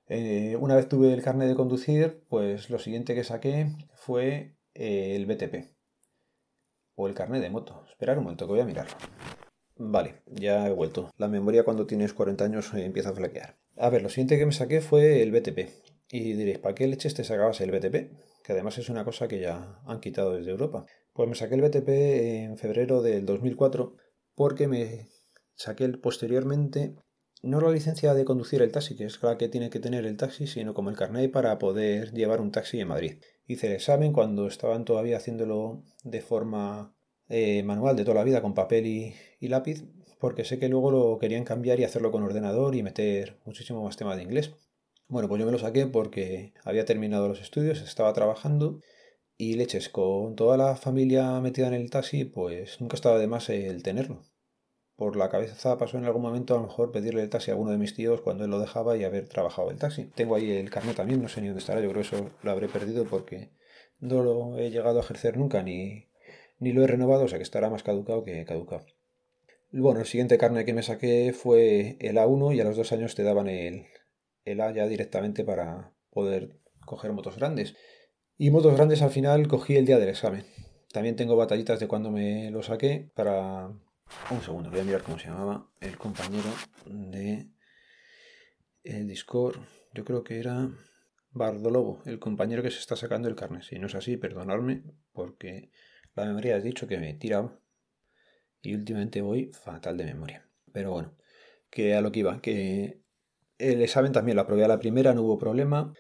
Eh, 0.10 0.58
una 0.60 0.76
vez 0.76 0.90
tuve 0.90 1.14
el 1.14 1.22
carnet 1.22 1.48
de 1.48 1.56
conducir, 1.56 2.24
pues 2.30 2.72
lo 2.72 2.80
siguiente 2.80 3.14
que 3.14 3.24
saqué 3.24 3.68
fue 3.94 4.56
eh, 4.74 5.16
el 5.16 5.28
BTP. 5.28 5.72
O 6.96 7.08
el 7.08 7.14
carnet 7.14 7.44
de 7.44 7.52
moto. 7.52 7.86
Esperar 7.88 8.18
un 8.18 8.24
momento 8.24 8.48
que 8.48 8.54
voy 8.54 8.62
a 8.62 8.66
mirarlo. 8.66 8.96
Vale, 9.76 10.24
ya 10.26 10.68
he 10.68 10.74
vuelto. 10.74 11.12
La 11.18 11.28
memoria 11.28 11.64
cuando 11.64 11.86
tienes 11.86 12.14
40 12.14 12.44
años 12.44 12.74
eh, 12.74 12.86
empieza 12.86 13.10
a 13.10 13.14
flaquear. 13.14 13.56
A 13.78 13.90
ver, 13.92 14.02
lo 14.02 14.10
siguiente 14.10 14.40
que 14.40 14.48
me 14.48 14.52
saqué 14.52 14.82
fue 14.82 15.22
el 15.22 15.32
BTP. 15.32 15.70
Y 16.12 16.34
diréis, 16.34 16.58
¿para 16.58 16.74
qué 16.74 16.88
leches 16.88 17.14
te 17.14 17.24
sacabas 17.24 17.62
el 17.62 17.70
BTP? 17.70 18.12
Que 18.44 18.54
además 18.54 18.80
es 18.80 18.90
una 18.90 19.06
cosa 19.06 19.28
que 19.28 19.40
ya 19.40 19.80
han 19.86 20.00
quitado 20.00 20.36
desde 20.36 20.50
Europa. 20.50 20.88
Pues 21.14 21.30
me 21.30 21.36
saqué 21.36 21.54
el 21.54 21.62
BTP 21.62 21.88
en 21.88 22.58
febrero 22.58 23.04
del 23.04 23.28
2004 23.28 23.96
porque 24.34 24.68
me 24.68 25.08
saqué 25.54 25.88
posteriormente 25.90 26.96
no 27.42 27.62
la 27.62 27.72
licencia 27.72 28.14
de 28.14 28.26
conducir 28.26 28.62
el 28.62 28.72
taxi, 28.72 28.96
que 28.96 29.06
es 29.06 29.22
la 29.24 29.38
que 29.38 29.48
tiene 29.50 29.70
que 29.70 29.80
tener 29.80 30.06
el 30.06 30.18
taxi, 30.18 30.48
sino 30.48 30.74
como 30.74 30.90
el 30.90 30.98
carnet 30.98 31.32
para 31.32 31.58
poder 31.60 32.12
llevar 32.14 32.42
un 32.42 32.52
taxi 32.52 32.80
en 32.80 32.88
Madrid. 32.90 33.18
Hice 33.48 33.68
el 33.68 33.74
examen 33.74 34.14
cuando 34.14 34.48
estaban 34.48 34.86
todavía 34.86 35.18
haciéndolo 35.18 35.84
de 36.04 36.22
forma 36.22 36.96
eh, 37.30 37.64
manual 37.64 37.96
de 37.96 38.04
toda 38.04 38.16
la 38.16 38.24
vida 38.24 38.42
con 38.42 38.54
papel 38.54 38.86
y, 38.86 39.16
y 39.40 39.48
lápiz, 39.48 39.86
porque 40.20 40.44
sé 40.44 40.60
que 40.60 40.70
luego 40.70 40.92
lo 40.92 41.18
querían 41.18 41.46
cambiar 41.46 41.80
y 41.80 41.86
hacerlo 41.86 42.12
con 42.12 42.24
ordenador 42.24 42.76
y 42.76 42.84
meter 42.84 43.40
muchísimo 43.46 43.84
más 43.84 43.98
tema 43.98 44.16
de 44.16 44.24
inglés. 44.24 44.54
Bueno, 45.08 45.28
pues 45.28 45.40
yo 45.40 45.46
me 45.46 45.52
lo 45.52 45.60
saqué 45.60 45.88
porque 45.88 46.54
había 46.64 46.86
terminado 46.86 47.28
los 47.28 47.42
estudios, 47.42 47.82
estaba 47.82 48.14
trabajando 48.14 48.82
y 49.38 49.54
leches, 49.56 49.90
con 49.90 50.36
toda 50.36 50.58
la 50.58 50.76
familia 50.76 51.40
metida 51.40 51.68
en 51.68 51.74
el 51.74 51.90
taxi, 51.90 52.26
pues 52.26 52.82
nunca 52.82 52.96
estaba 52.96 53.18
de 53.18 53.28
más 53.28 53.50
el 53.50 53.82
tenerlo. 53.82 54.22
Por 55.00 55.16
la 55.16 55.30
cabeza 55.30 55.78
pasó 55.78 55.98
en 55.98 56.04
algún 56.04 56.22
momento 56.22 56.56
a 56.56 56.58
lo 56.58 56.68
mejor 56.68 56.92
pedirle 56.92 57.22
el 57.22 57.30
taxi 57.30 57.52
a 57.52 57.54
alguno 57.54 57.72
de 57.72 57.78
mis 57.78 57.96
tíos 57.96 58.20
cuando 58.20 58.44
él 58.44 58.52
lo 58.52 58.60
dejaba 58.60 58.98
y 58.98 59.06
haber 59.06 59.30
trabajado 59.30 59.72
el 59.72 59.78
taxi. 59.78 60.12
Tengo 60.14 60.36
ahí 60.36 60.52
el 60.52 60.70
carnet 60.70 60.98
también, 60.98 61.22
no 61.22 61.30
sé 61.30 61.40
ni 61.40 61.48
dónde 61.48 61.62
estará, 61.62 61.80
yo 61.80 61.90
creo 61.90 62.02
que 62.02 62.16
eso 62.16 62.32
lo 62.44 62.52
habré 62.52 62.68
perdido 62.68 63.06
porque 63.06 63.50
no 64.02 64.22
lo 64.22 64.58
he 64.58 64.72
llegado 64.72 65.00
a 65.00 65.02
ejercer 65.02 65.38
nunca 65.38 65.64
ni, 65.64 66.10
ni 66.60 66.74
lo 66.74 66.84
he 66.84 66.88
renovado, 66.88 67.24
o 67.24 67.28
sea 67.30 67.40
que 67.40 67.44
estará 67.44 67.70
más 67.70 67.82
caducado 67.82 68.26
que 68.26 68.44
caducado. 68.44 68.86
Bueno, 69.72 70.02
el 70.02 70.06
siguiente 70.06 70.38
carnet 70.38 70.66
que 70.66 70.74
me 70.74 70.84
saqué 70.84 71.32
fue 71.32 71.96
el 72.02 72.18
A1 72.18 72.54
y 72.54 72.60
a 72.60 72.66
los 72.66 72.76
dos 72.76 72.92
años 72.92 73.16
te 73.16 73.24
daban 73.24 73.48
el, 73.48 73.86
el 74.44 74.60
A 74.60 74.74
ya 74.74 74.86
directamente 74.86 75.46
para 75.46 75.94
poder 76.10 76.58
coger 76.86 77.14
motos 77.14 77.38
grandes. 77.38 77.74
Y 78.38 78.52
motos 78.52 78.76
grandes 78.76 79.02
al 79.02 79.12
final 79.12 79.48
cogí 79.48 79.78
el 79.78 79.86
día 79.86 79.98
del 79.98 80.10
examen. 80.10 80.44
También 80.92 81.16
tengo 81.16 81.38
batallitas 81.38 81.80
de 81.80 81.88
cuando 81.88 82.12
me 82.12 82.52
lo 82.52 82.64
saqué 82.64 83.12
para... 83.16 83.72
Un 84.32 84.42
segundo, 84.42 84.70
voy 84.70 84.80
a 84.80 84.84
mirar 84.84 85.04
cómo 85.04 85.18
se 85.18 85.28
llamaba 85.28 85.70
el 85.80 85.98
compañero 85.98 86.50
de 86.86 87.50
el 88.84 89.08
Discord. 89.08 89.58
Yo 89.94 90.06
creo 90.06 90.24
que 90.24 90.40
era 90.40 90.70
Bardolobo, 91.32 92.02
el 92.06 92.20
compañero 92.20 92.62
que 92.64 92.72
se 92.72 92.80
está 92.80 92.96
sacando 92.96 93.28
el 93.28 93.36
carnet. 93.36 93.64
Si 93.64 93.80
no 93.80 93.88
es 93.88 93.96
así, 93.96 94.18
perdonadme, 94.18 94.84
porque 95.14 95.72
la 96.16 96.26
memoria 96.26 96.56
has 96.56 96.64
dicho 96.64 96.88
que 96.88 96.98
me 96.98 97.14
tiraba 97.14 97.60
y 98.62 98.76
últimamente 98.76 99.22
voy 99.22 99.52
fatal 99.54 99.98
de 99.98 100.06
memoria. 100.06 100.50
Pero 100.72 100.92
bueno, 100.92 101.16
que 101.70 101.96
a 101.96 102.02
lo 102.02 102.12
que 102.12 102.20
iba, 102.20 102.42
que 102.42 103.02
el 103.58 103.82
examen 103.82 104.12
también 104.12 104.36
lo 104.36 104.42
aprobé 104.42 104.64
a 104.66 104.68
la 104.68 104.80
primera, 104.80 105.14
no 105.14 105.24
hubo 105.24 105.38
problema. 105.38 105.94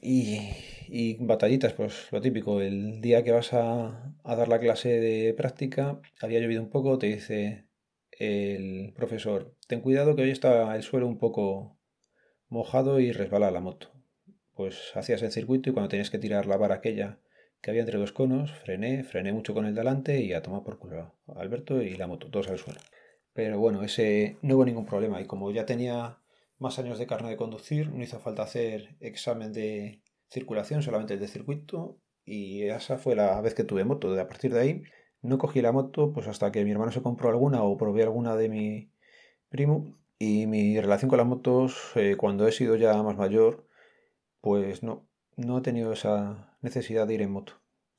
Y, 0.00 1.16
batallitas, 1.20 1.72
pues 1.72 2.08
lo 2.12 2.20
típico, 2.20 2.60
el 2.60 3.00
día 3.00 3.24
que 3.24 3.32
vas 3.32 3.52
a, 3.52 4.14
dar 4.24 4.48
la 4.48 4.60
clase 4.60 5.00
de 5.00 5.34
práctica, 5.34 6.00
había 6.20 6.40
llovido 6.40 6.62
un 6.62 6.70
poco, 6.70 6.98
te 6.98 7.08
dice 7.08 7.66
el 8.12 8.92
profesor, 8.94 9.54
ten 9.66 9.80
cuidado 9.80 10.16
que 10.16 10.22
hoy 10.22 10.30
está 10.30 10.74
el 10.76 10.82
suelo 10.82 11.06
un 11.06 11.18
poco 11.18 11.78
mojado 12.48 13.00
y 13.00 13.12
resbala 13.12 13.50
la 13.50 13.60
moto. 13.60 13.92
Pues 14.54 14.92
hacías 14.94 15.22
el 15.22 15.32
circuito 15.32 15.70
y 15.70 15.72
cuando 15.72 15.88
tenías 15.88 16.10
que 16.10 16.18
tirar 16.18 16.46
la 16.46 16.56
vara 16.56 16.76
aquella 16.76 17.20
que 17.60 17.70
había 17.70 17.82
entre 17.82 17.98
dos 17.98 18.12
conos, 18.12 18.52
frené, 18.52 19.04
frené 19.04 19.32
mucho 19.32 19.54
con 19.54 19.66
el 19.66 19.74
delante 19.74 20.20
y 20.20 20.32
a 20.32 20.42
tomar 20.42 20.62
por 20.62 20.78
culo 20.78 21.16
Alberto 21.36 21.82
y 21.82 21.96
la 21.96 22.06
moto, 22.06 22.30
todos 22.30 22.48
al 22.48 22.58
suelo. 22.58 22.80
Pero 23.32 23.58
bueno, 23.58 23.82
ese 23.82 24.36
no 24.42 24.56
hubo 24.56 24.64
ningún 24.64 24.86
problema 24.86 25.20
y 25.20 25.26
como 25.26 25.50
ya 25.52 25.66
tenía 25.66 26.18
más 26.58 26.78
años 26.78 26.98
de 26.98 27.06
carne 27.06 27.30
de 27.30 27.36
conducir, 27.36 27.90
no 27.92 28.02
hizo 28.02 28.20
falta 28.20 28.42
hacer 28.42 28.96
examen 29.00 29.52
de 29.52 30.02
circulación, 30.28 30.82
solamente 30.82 31.14
el 31.14 31.20
de 31.20 31.28
circuito, 31.28 31.98
y 32.24 32.64
esa 32.64 32.98
fue 32.98 33.14
la 33.16 33.40
vez 33.40 33.54
que 33.54 33.64
tuve 33.64 33.84
moto. 33.84 34.12
De 34.14 34.20
a 34.20 34.28
partir 34.28 34.52
de 34.52 34.60
ahí 34.60 34.82
no 35.22 35.38
cogí 35.38 35.62
la 35.62 35.72
moto 35.72 36.12
pues 36.12 36.28
hasta 36.28 36.52
que 36.52 36.64
mi 36.64 36.70
hermano 36.72 36.92
se 36.92 37.02
compró 37.02 37.30
alguna 37.30 37.62
o 37.62 37.76
probé 37.76 38.02
alguna 38.02 38.36
de 38.36 38.48
mi 38.48 38.92
primo, 39.48 39.98
y 40.18 40.46
mi 40.46 40.80
relación 40.80 41.08
con 41.08 41.18
las 41.18 41.26
motos 41.26 41.92
eh, 41.94 42.16
cuando 42.16 42.48
he 42.48 42.52
sido 42.52 42.76
ya 42.76 43.02
más 43.02 43.16
mayor, 43.16 43.66
pues 44.40 44.82
no, 44.82 45.08
no 45.36 45.58
he 45.58 45.62
tenido 45.62 45.92
esa 45.92 46.56
necesidad 46.60 47.06
de 47.06 47.14
ir 47.14 47.22
en 47.22 47.32
moto. 47.32 47.54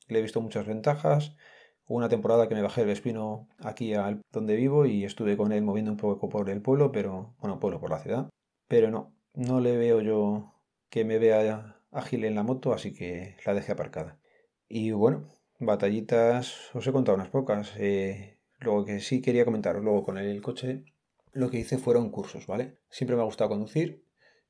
Le 0.08 0.18
he 0.18 0.22
visto 0.22 0.40
muchas 0.40 0.66
ventajas, 0.66 1.36
una 1.86 2.08
temporada 2.08 2.48
que 2.48 2.54
me 2.54 2.62
bajé 2.62 2.82
el 2.82 2.88
Vespino 2.88 3.48
aquí 3.58 3.94
al 3.94 4.20
donde 4.32 4.56
vivo 4.56 4.86
y 4.86 5.04
estuve 5.04 5.36
con 5.36 5.52
él 5.52 5.62
moviendo 5.62 5.90
un 5.92 5.96
poco 5.96 6.28
por 6.28 6.50
el 6.50 6.62
pueblo, 6.62 6.92
pero 6.92 7.34
bueno, 7.40 7.58
pueblo 7.58 7.80
por 7.80 7.90
la 7.90 8.00
ciudad. 8.00 8.28
Pero 8.70 8.92
no, 8.92 9.12
no 9.34 9.58
le 9.58 9.76
veo 9.76 10.00
yo 10.00 10.54
que 10.90 11.04
me 11.04 11.18
vea 11.18 11.82
ágil 11.90 12.24
en 12.24 12.36
la 12.36 12.44
moto, 12.44 12.72
así 12.72 12.94
que 12.94 13.34
la 13.44 13.52
dejé 13.52 13.72
aparcada. 13.72 14.20
Y 14.68 14.92
bueno, 14.92 15.24
batallitas, 15.58 16.72
os 16.72 16.86
he 16.86 16.92
contado 16.92 17.16
unas 17.16 17.30
pocas. 17.30 17.72
Eh, 17.78 18.38
lo 18.60 18.84
que 18.84 19.00
sí 19.00 19.22
quería 19.22 19.44
comentaros 19.44 19.82
luego 19.82 20.04
con 20.04 20.18
el 20.18 20.40
coche, 20.40 20.84
lo 21.32 21.50
que 21.50 21.58
hice 21.58 21.78
fueron 21.78 22.10
cursos, 22.10 22.46
¿vale? 22.46 22.78
Siempre 22.88 23.16
me 23.16 23.22
ha 23.22 23.24
gustado 23.24 23.50
conducir 23.50 24.04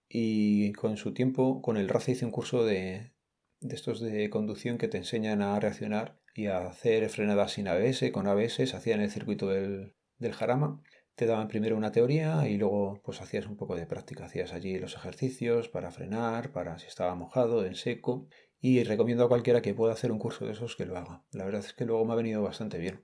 y 0.06 0.72
con 0.72 0.98
su 0.98 1.14
tiempo, 1.14 1.62
con 1.62 1.78
el 1.78 1.88
RACE 1.88 2.12
hice 2.12 2.26
un 2.26 2.30
curso 2.30 2.66
de, 2.66 3.12
de 3.60 3.74
estos 3.74 4.00
de 4.00 4.28
conducción 4.28 4.76
que 4.76 4.88
te 4.88 4.98
enseñan 4.98 5.40
a 5.40 5.58
reaccionar 5.58 6.20
y 6.34 6.48
a 6.48 6.66
hacer 6.68 7.08
frenadas 7.08 7.52
sin 7.52 7.68
ABS, 7.68 8.10
con 8.12 8.26
ABS, 8.26 8.68
se 8.68 8.76
hacía 8.76 8.96
en 8.96 9.00
el 9.00 9.10
circuito 9.10 9.48
del, 9.48 9.94
del 10.18 10.34
Jarama. 10.34 10.82
Te 11.20 11.26
daban 11.26 11.48
primero 11.48 11.76
una 11.76 11.92
teoría 11.92 12.48
y 12.48 12.56
luego 12.56 12.98
pues 13.04 13.20
hacías 13.20 13.44
un 13.44 13.58
poco 13.58 13.76
de 13.76 13.84
práctica, 13.84 14.24
hacías 14.24 14.54
allí 14.54 14.78
los 14.78 14.94
ejercicios 14.94 15.68
para 15.68 15.90
frenar, 15.90 16.50
para 16.50 16.78
si 16.78 16.86
estaba 16.86 17.14
mojado, 17.14 17.66
en 17.66 17.74
seco 17.74 18.26
y 18.58 18.82
recomiendo 18.84 19.24
a 19.24 19.28
cualquiera 19.28 19.60
que 19.60 19.74
pueda 19.74 19.92
hacer 19.92 20.12
un 20.12 20.18
curso 20.18 20.46
de 20.46 20.52
esos 20.52 20.76
que 20.76 20.86
lo 20.86 20.96
haga. 20.96 21.22
La 21.32 21.44
verdad 21.44 21.60
es 21.60 21.74
que 21.74 21.84
luego 21.84 22.06
me 22.06 22.14
ha 22.14 22.16
venido 22.16 22.42
bastante 22.42 22.78
bien. 22.78 23.02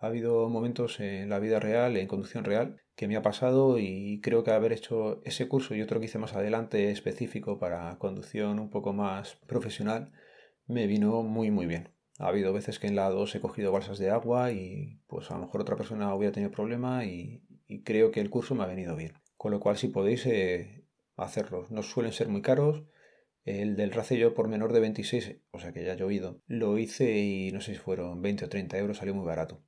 Ha 0.00 0.06
habido 0.06 0.48
momentos 0.48 1.00
en 1.00 1.30
la 1.30 1.40
vida 1.40 1.58
real, 1.58 1.96
en 1.96 2.06
conducción 2.06 2.44
real, 2.44 2.80
que 2.94 3.08
me 3.08 3.16
ha 3.16 3.22
pasado 3.22 3.80
y 3.80 4.20
creo 4.20 4.44
que 4.44 4.52
haber 4.52 4.72
hecho 4.72 5.20
ese 5.24 5.48
curso 5.48 5.74
y 5.74 5.82
otro 5.82 5.98
que 5.98 6.06
hice 6.06 6.20
más 6.20 6.34
adelante 6.34 6.92
específico 6.92 7.58
para 7.58 7.98
conducción 7.98 8.60
un 8.60 8.70
poco 8.70 8.92
más 8.92 9.34
profesional 9.48 10.12
me 10.68 10.86
vino 10.86 11.24
muy 11.24 11.50
muy 11.50 11.66
bien. 11.66 11.92
Ha 12.20 12.28
habido 12.28 12.52
veces 12.52 12.80
que 12.80 12.88
en 12.88 12.96
la 12.96 13.10
2 13.10 13.34
he 13.36 13.40
cogido 13.40 13.70
balsas 13.70 13.98
de 13.98 14.10
agua 14.10 14.50
y 14.50 15.00
pues 15.06 15.30
a 15.30 15.34
lo 15.34 15.40
mejor 15.40 15.60
otra 15.60 15.76
persona 15.76 16.12
hubiera 16.14 16.32
tenido 16.32 16.50
problema 16.50 17.04
y, 17.04 17.44
creo 17.84 18.10
que 18.10 18.20
el 18.20 18.30
curso 18.30 18.54
me 18.54 18.64
ha 18.64 18.66
venido 18.66 18.96
bien. 18.96 19.14
Con 19.36 19.52
lo 19.52 19.60
cual 19.60 19.76
si 19.76 19.88
podéis 19.88 20.26
eh, 20.26 20.84
hacerlos, 21.16 21.70
no 21.70 21.82
suelen 21.82 22.12
ser 22.12 22.28
muy 22.28 22.42
caros. 22.42 22.84
El 23.44 23.76
del 23.76 23.92
Racello 23.92 24.34
por 24.34 24.48
menor 24.48 24.72
de 24.72 24.80
26, 24.80 25.36
o 25.52 25.58
sea 25.58 25.72
que 25.72 25.84
ya 25.84 25.92
ha 25.92 25.96
llovido, 25.96 26.42
lo 26.46 26.76
hice 26.76 27.18
y 27.18 27.50
no 27.52 27.60
sé 27.62 27.72
si 27.72 27.78
fueron 27.78 28.20
20 28.20 28.44
o 28.44 28.48
30 28.48 28.76
euros, 28.78 28.98
salió 28.98 29.14
muy 29.14 29.24
barato. 29.24 29.62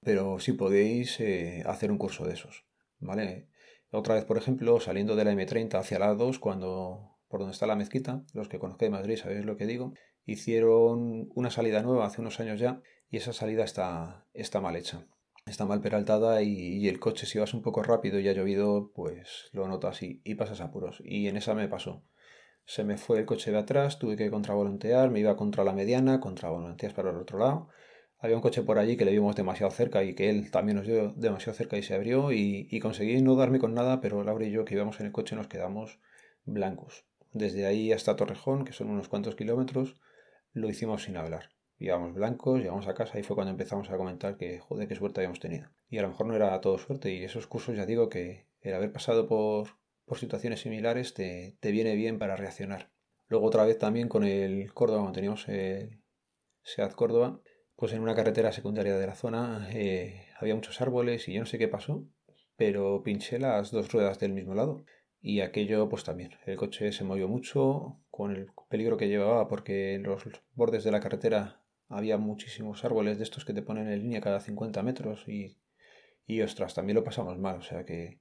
Pero 0.00 0.38
si 0.38 0.52
podéis 0.52 1.20
eh, 1.20 1.62
hacer 1.66 1.90
un 1.90 1.98
curso 1.98 2.24
de 2.24 2.34
esos, 2.34 2.64
¿vale? 3.00 3.48
Otra 3.90 4.14
vez, 4.14 4.24
por 4.24 4.38
ejemplo, 4.38 4.80
saliendo 4.80 5.14
de 5.16 5.24
la 5.24 5.32
M30 5.32 5.78
hacia 5.78 5.98
la 5.98 6.14
2, 6.14 6.38
cuando 6.38 7.18
por 7.28 7.40
donde 7.40 7.52
está 7.52 7.66
la 7.66 7.76
mezquita, 7.76 8.24
los 8.32 8.48
que 8.48 8.58
conozcáis 8.58 8.90
Madrid 8.90 9.16
sabéis 9.16 9.44
lo 9.44 9.56
que 9.56 9.66
digo, 9.66 9.92
hicieron 10.24 11.28
una 11.34 11.50
salida 11.50 11.82
nueva 11.82 12.06
hace 12.06 12.20
unos 12.20 12.40
años 12.40 12.58
ya 12.58 12.80
y 13.10 13.18
esa 13.18 13.32
salida 13.32 13.64
está, 13.64 14.26
está 14.32 14.60
mal 14.60 14.76
hecha. 14.76 15.06
Está 15.48 15.64
mal 15.64 15.80
peraltada 15.80 16.42
y, 16.42 16.86
el 16.88 17.00
coche 17.00 17.26
si 17.26 17.38
vas 17.38 17.54
un 17.54 17.62
poco 17.62 17.82
rápido 17.82 18.20
y 18.20 18.28
ha 18.28 18.32
llovido, 18.32 18.92
pues 18.94 19.48
lo 19.52 19.66
notas 19.66 20.02
y, 20.02 20.20
y 20.24 20.34
pasas 20.34 20.60
apuros. 20.60 21.02
Y 21.04 21.28
en 21.28 21.36
esa 21.36 21.54
me 21.54 21.68
pasó. 21.68 22.04
Se 22.64 22.84
me 22.84 22.98
fue 22.98 23.18
el 23.20 23.26
coche 23.26 23.50
de 23.50 23.58
atrás, 23.58 23.98
tuve 23.98 24.16
que 24.16 24.30
contravolantear, 24.30 25.10
me 25.10 25.20
iba 25.20 25.36
contra 25.36 25.64
la 25.64 25.72
mediana, 25.72 26.20
contravolanteas 26.20 26.92
para 26.92 27.10
el 27.10 27.16
otro 27.16 27.38
lado. 27.38 27.68
Había 28.18 28.36
un 28.36 28.42
coche 28.42 28.62
por 28.62 28.78
allí 28.78 28.96
que 28.96 29.04
le 29.04 29.12
vimos 29.12 29.36
demasiado 29.36 29.70
cerca 29.70 30.04
y 30.04 30.14
que 30.14 30.28
él 30.28 30.50
también 30.50 30.76
nos 30.76 30.86
dio 30.86 31.12
demasiado 31.12 31.56
cerca 31.56 31.78
y 31.78 31.82
se 31.82 31.94
abrió 31.94 32.32
y, 32.32 32.68
y 32.70 32.80
conseguí 32.80 33.22
no 33.22 33.36
darme 33.36 33.58
con 33.58 33.74
nada, 33.74 34.00
pero 34.00 34.22
Laura 34.24 34.44
y 34.44 34.50
yo 34.50 34.64
que 34.64 34.74
íbamos 34.74 35.00
en 35.00 35.06
el 35.06 35.12
coche 35.12 35.36
nos 35.36 35.46
quedamos 35.46 35.98
blancos. 36.44 37.06
Desde 37.32 37.66
ahí 37.66 37.92
hasta 37.92 38.16
Torrejón, 38.16 38.64
que 38.64 38.72
son 38.72 38.90
unos 38.90 39.08
cuantos 39.08 39.34
kilómetros, 39.34 40.00
lo 40.52 40.68
hicimos 40.68 41.04
sin 41.04 41.16
hablar. 41.16 41.57
Íbamos 41.78 42.14
blancos, 42.14 42.58
llegamos 42.58 42.88
a 42.88 42.94
casa 42.94 43.18
y 43.18 43.22
fue 43.22 43.36
cuando 43.36 43.52
empezamos 43.52 43.88
a 43.90 43.96
comentar 43.96 44.36
que, 44.36 44.58
joder, 44.58 44.88
qué 44.88 44.96
suerte 44.96 45.20
habíamos 45.20 45.38
tenido. 45.38 45.68
Y 45.88 45.98
a 45.98 46.02
lo 46.02 46.08
mejor 46.08 46.26
no 46.26 46.34
era 46.34 46.60
todo 46.60 46.76
suerte 46.78 47.12
y 47.12 47.22
esos 47.22 47.46
cursos 47.46 47.76
ya 47.76 47.86
digo 47.86 48.08
que 48.08 48.46
el 48.60 48.74
haber 48.74 48.92
pasado 48.92 49.28
por, 49.28 49.68
por 50.04 50.18
situaciones 50.18 50.60
similares 50.60 51.14
te, 51.14 51.56
te 51.60 51.70
viene 51.70 51.94
bien 51.94 52.18
para 52.18 52.36
reaccionar. 52.36 52.90
Luego 53.28 53.46
otra 53.46 53.64
vez 53.64 53.78
también 53.78 54.08
con 54.08 54.24
el 54.24 54.72
Córdoba, 54.72 55.00
cuando 55.00 55.14
teníamos 55.14 55.48
el 55.48 56.02
SEAT 56.62 56.94
Córdoba, 56.94 57.40
pues 57.76 57.92
en 57.92 58.00
una 58.00 58.16
carretera 58.16 58.50
secundaria 58.50 58.96
de 58.96 59.06
la 59.06 59.14
zona 59.14 59.68
eh, 59.72 60.26
había 60.40 60.56
muchos 60.56 60.80
árboles 60.80 61.28
y 61.28 61.34
yo 61.34 61.40
no 61.40 61.46
sé 61.46 61.58
qué 61.58 61.68
pasó, 61.68 62.04
pero 62.56 63.02
pinché 63.04 63.38
las 63.38 63.70
dos 63.70 63.92
ruedas 63.92 64.18
del 64.18 64.32
mismo 64.32 64.54
lado. 64.54 64.84
Y 65.20 65.40
aquello 65.40 65.88
pues 65.88 66.04
también, 66.04 66.32
el 66.46 66.56
coche 66.56 66.90
se 66.90 67.04
movió 67.04 67.28
mucho 67.28 68.00
con 68.10 68.32
el 68.32 68.48
peligro 68.68 68.96
que 68.96 69.08
llevaba 69.08 69.46
porque 69.48 70.00
los 70.02 70.24
bordes 70.54 70.84
de 70.84 70.90
la 70.90 71.00
carretera 71.00 71.60
había 71.88 72.18
muchísimos 72.18 72.84
árboles 72.84 73.18
de 73.18 73.24
estos 73.24 73.44
que 73.44 73.54
te 73.54 73.62
ponen 73.62 73.88
en 73.88 74.00
línea 74.00 74.20
cada 74.20 74.40
50 74.40 74.82
metros 74.82 75.26
y, 75.28 75.58
y 76.26 76.42
ostras, 76.42 76.74
también 76.74 76.96
lo 76.96 77.04
pasamos 77.04 77.38
mal, 77.38 77.56
o 77.56 77.62
sea 77.62 77.84
que... 77.84 78.20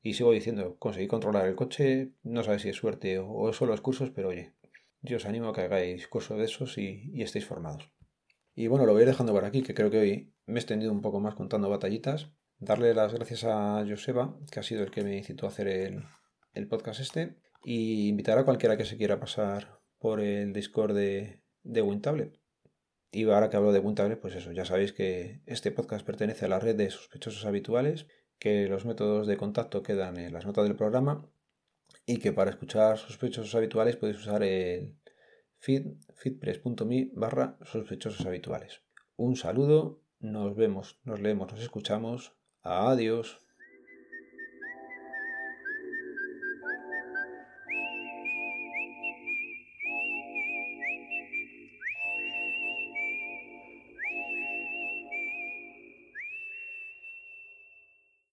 Y 0.00 0.14
sigo 0.14 0.30
diciendo, 0.32 0.76
conseguí 0.78 1.08
controlar 1.08 1.46
el 1.46 1.56
coche, 1.56 2.12
no 2.22 2.44
sabes 2.44 2.62
si 2.62 2.68
es 2.68 2.76
suerte 2.76 3.18
o, 3.18 3.52
solo 3.52 3.74
es 3.74 3.80
cursos, 3.80 4.10
pero 4.10 4.28
oye, 4.28 4.54
yo 5.02 5.16
os 5.16 5.26
animo 5.26 5.48
a 5.48 5.54
que 5.54 5.62
hagáis 5.62 6.06
cursos 6.06 6.38
de 6.38 6.44
esos 6.44 6.78
y, 6.78 7.10
y 7.12 7.22
estéis 7.22 7.46
formados. 7.46 7.90
Y 8.54 8.68
bueno, 8.68 8.86
lo 8.86 8.92
voy 8.92 9.00
a 9.00 9.02
ir 9.04 9.08
dejando 9.08 9.32
por 9.32 9.44
aquí, 9.44 9.62
que 9.62 9.74
creo 9.74 9.90
que 9.90 9.98
hoy 9.98 10.34
me 10.46 10.54
he 10.54 10.58
extendido 10.58 10.92
un 10.92 11.02
poco 11.02 11.20
más 11.20 11.34
contando 11.34 11.68
batallitas. 11.68 12.30
Darle 12.58 12.94
las 12.94 13.12
gracias 13.12 13.44
a 13.44 13.84
Joseba, 13.88 14.36
que 14.50 14.60
ha 14.60 14.62
sido 14.62 14.82
el 14.82 14.90
que 14.90 15.02
me 15.02 15.16
incitó 15.16 15.46
a 15.46 15.50
hacer 15.50 15.68
el, 15.68 16.04
el 16.54 16.68
podcast 16.68 17.00
este 17.00 17.36
y 17.64 18.08
invitar 18.08 18.38
a 18.38 18.44
cualquiera 18.44 18.76
que 18.76 18.84
se 18.84 18.96
quiera 18.96 19.20
pasar 19.20 19.80
por 19.98 20.20
el 20.20 20.52
Discord 20.52 20.94
de, 20.94 21.42
de 21.62 21.82
WinTablet. 21.82 22.38
Y 23.10 23.24
ahora 23.24 23.48
que 23.48 23.56
hablo 23.56 23.72
de 23.72 23.80
WinTablet, 23.80 24.20
pues 24.20 24.34
eso, 24.34 24.52
ya 24.52 24.64
sabéis 24.64 24.92
que 24.92 25.40
este 25.46 25.72
podcast 25.72 26.04
pertenece 26.04 26.44
a 26.44 26.48
la 26.48 26.58
red 26.58 26.76
de 26.76 26.90
sospechosos 26.90 27.46
habituales, 27.46 28.06
que 28.38 28.68
los 28.68 28.84
métodos 28.84 29.26
de 29.26 29.36
contacto 29.36 29.82
quedan 29.82 30.18
en 30.18 30.32
las 30.32 30.46
notas 30.46 30.64
del 30.64 30.76
programa 30.76 31.26
y 32.06 32.18
que 32.18 32.32
para 32.32 32.50
escuchar 32.50 32.98
sospechosos 32.98 33.54
habituales 33.54 33.96
podéis 33.96 34.18
usar 34.18 34.42
el 34.42 34.96
feed 35.56 35.86
feedpress.me 36.14 37.10
barra 37.14 37.58
sospechosos 37.62 38.26
habituales. 38.26 38.82
Un 39.16 39.36
saludo, 39.36 40.02
nos 40.20 40.54
vemos, 40.54 41.00
nos 41.04 41.20
leemos, 41.20 41.50
nos 41.50 41.62
escuchamos. 41.62 42.36
Adiós. 42.62 43.47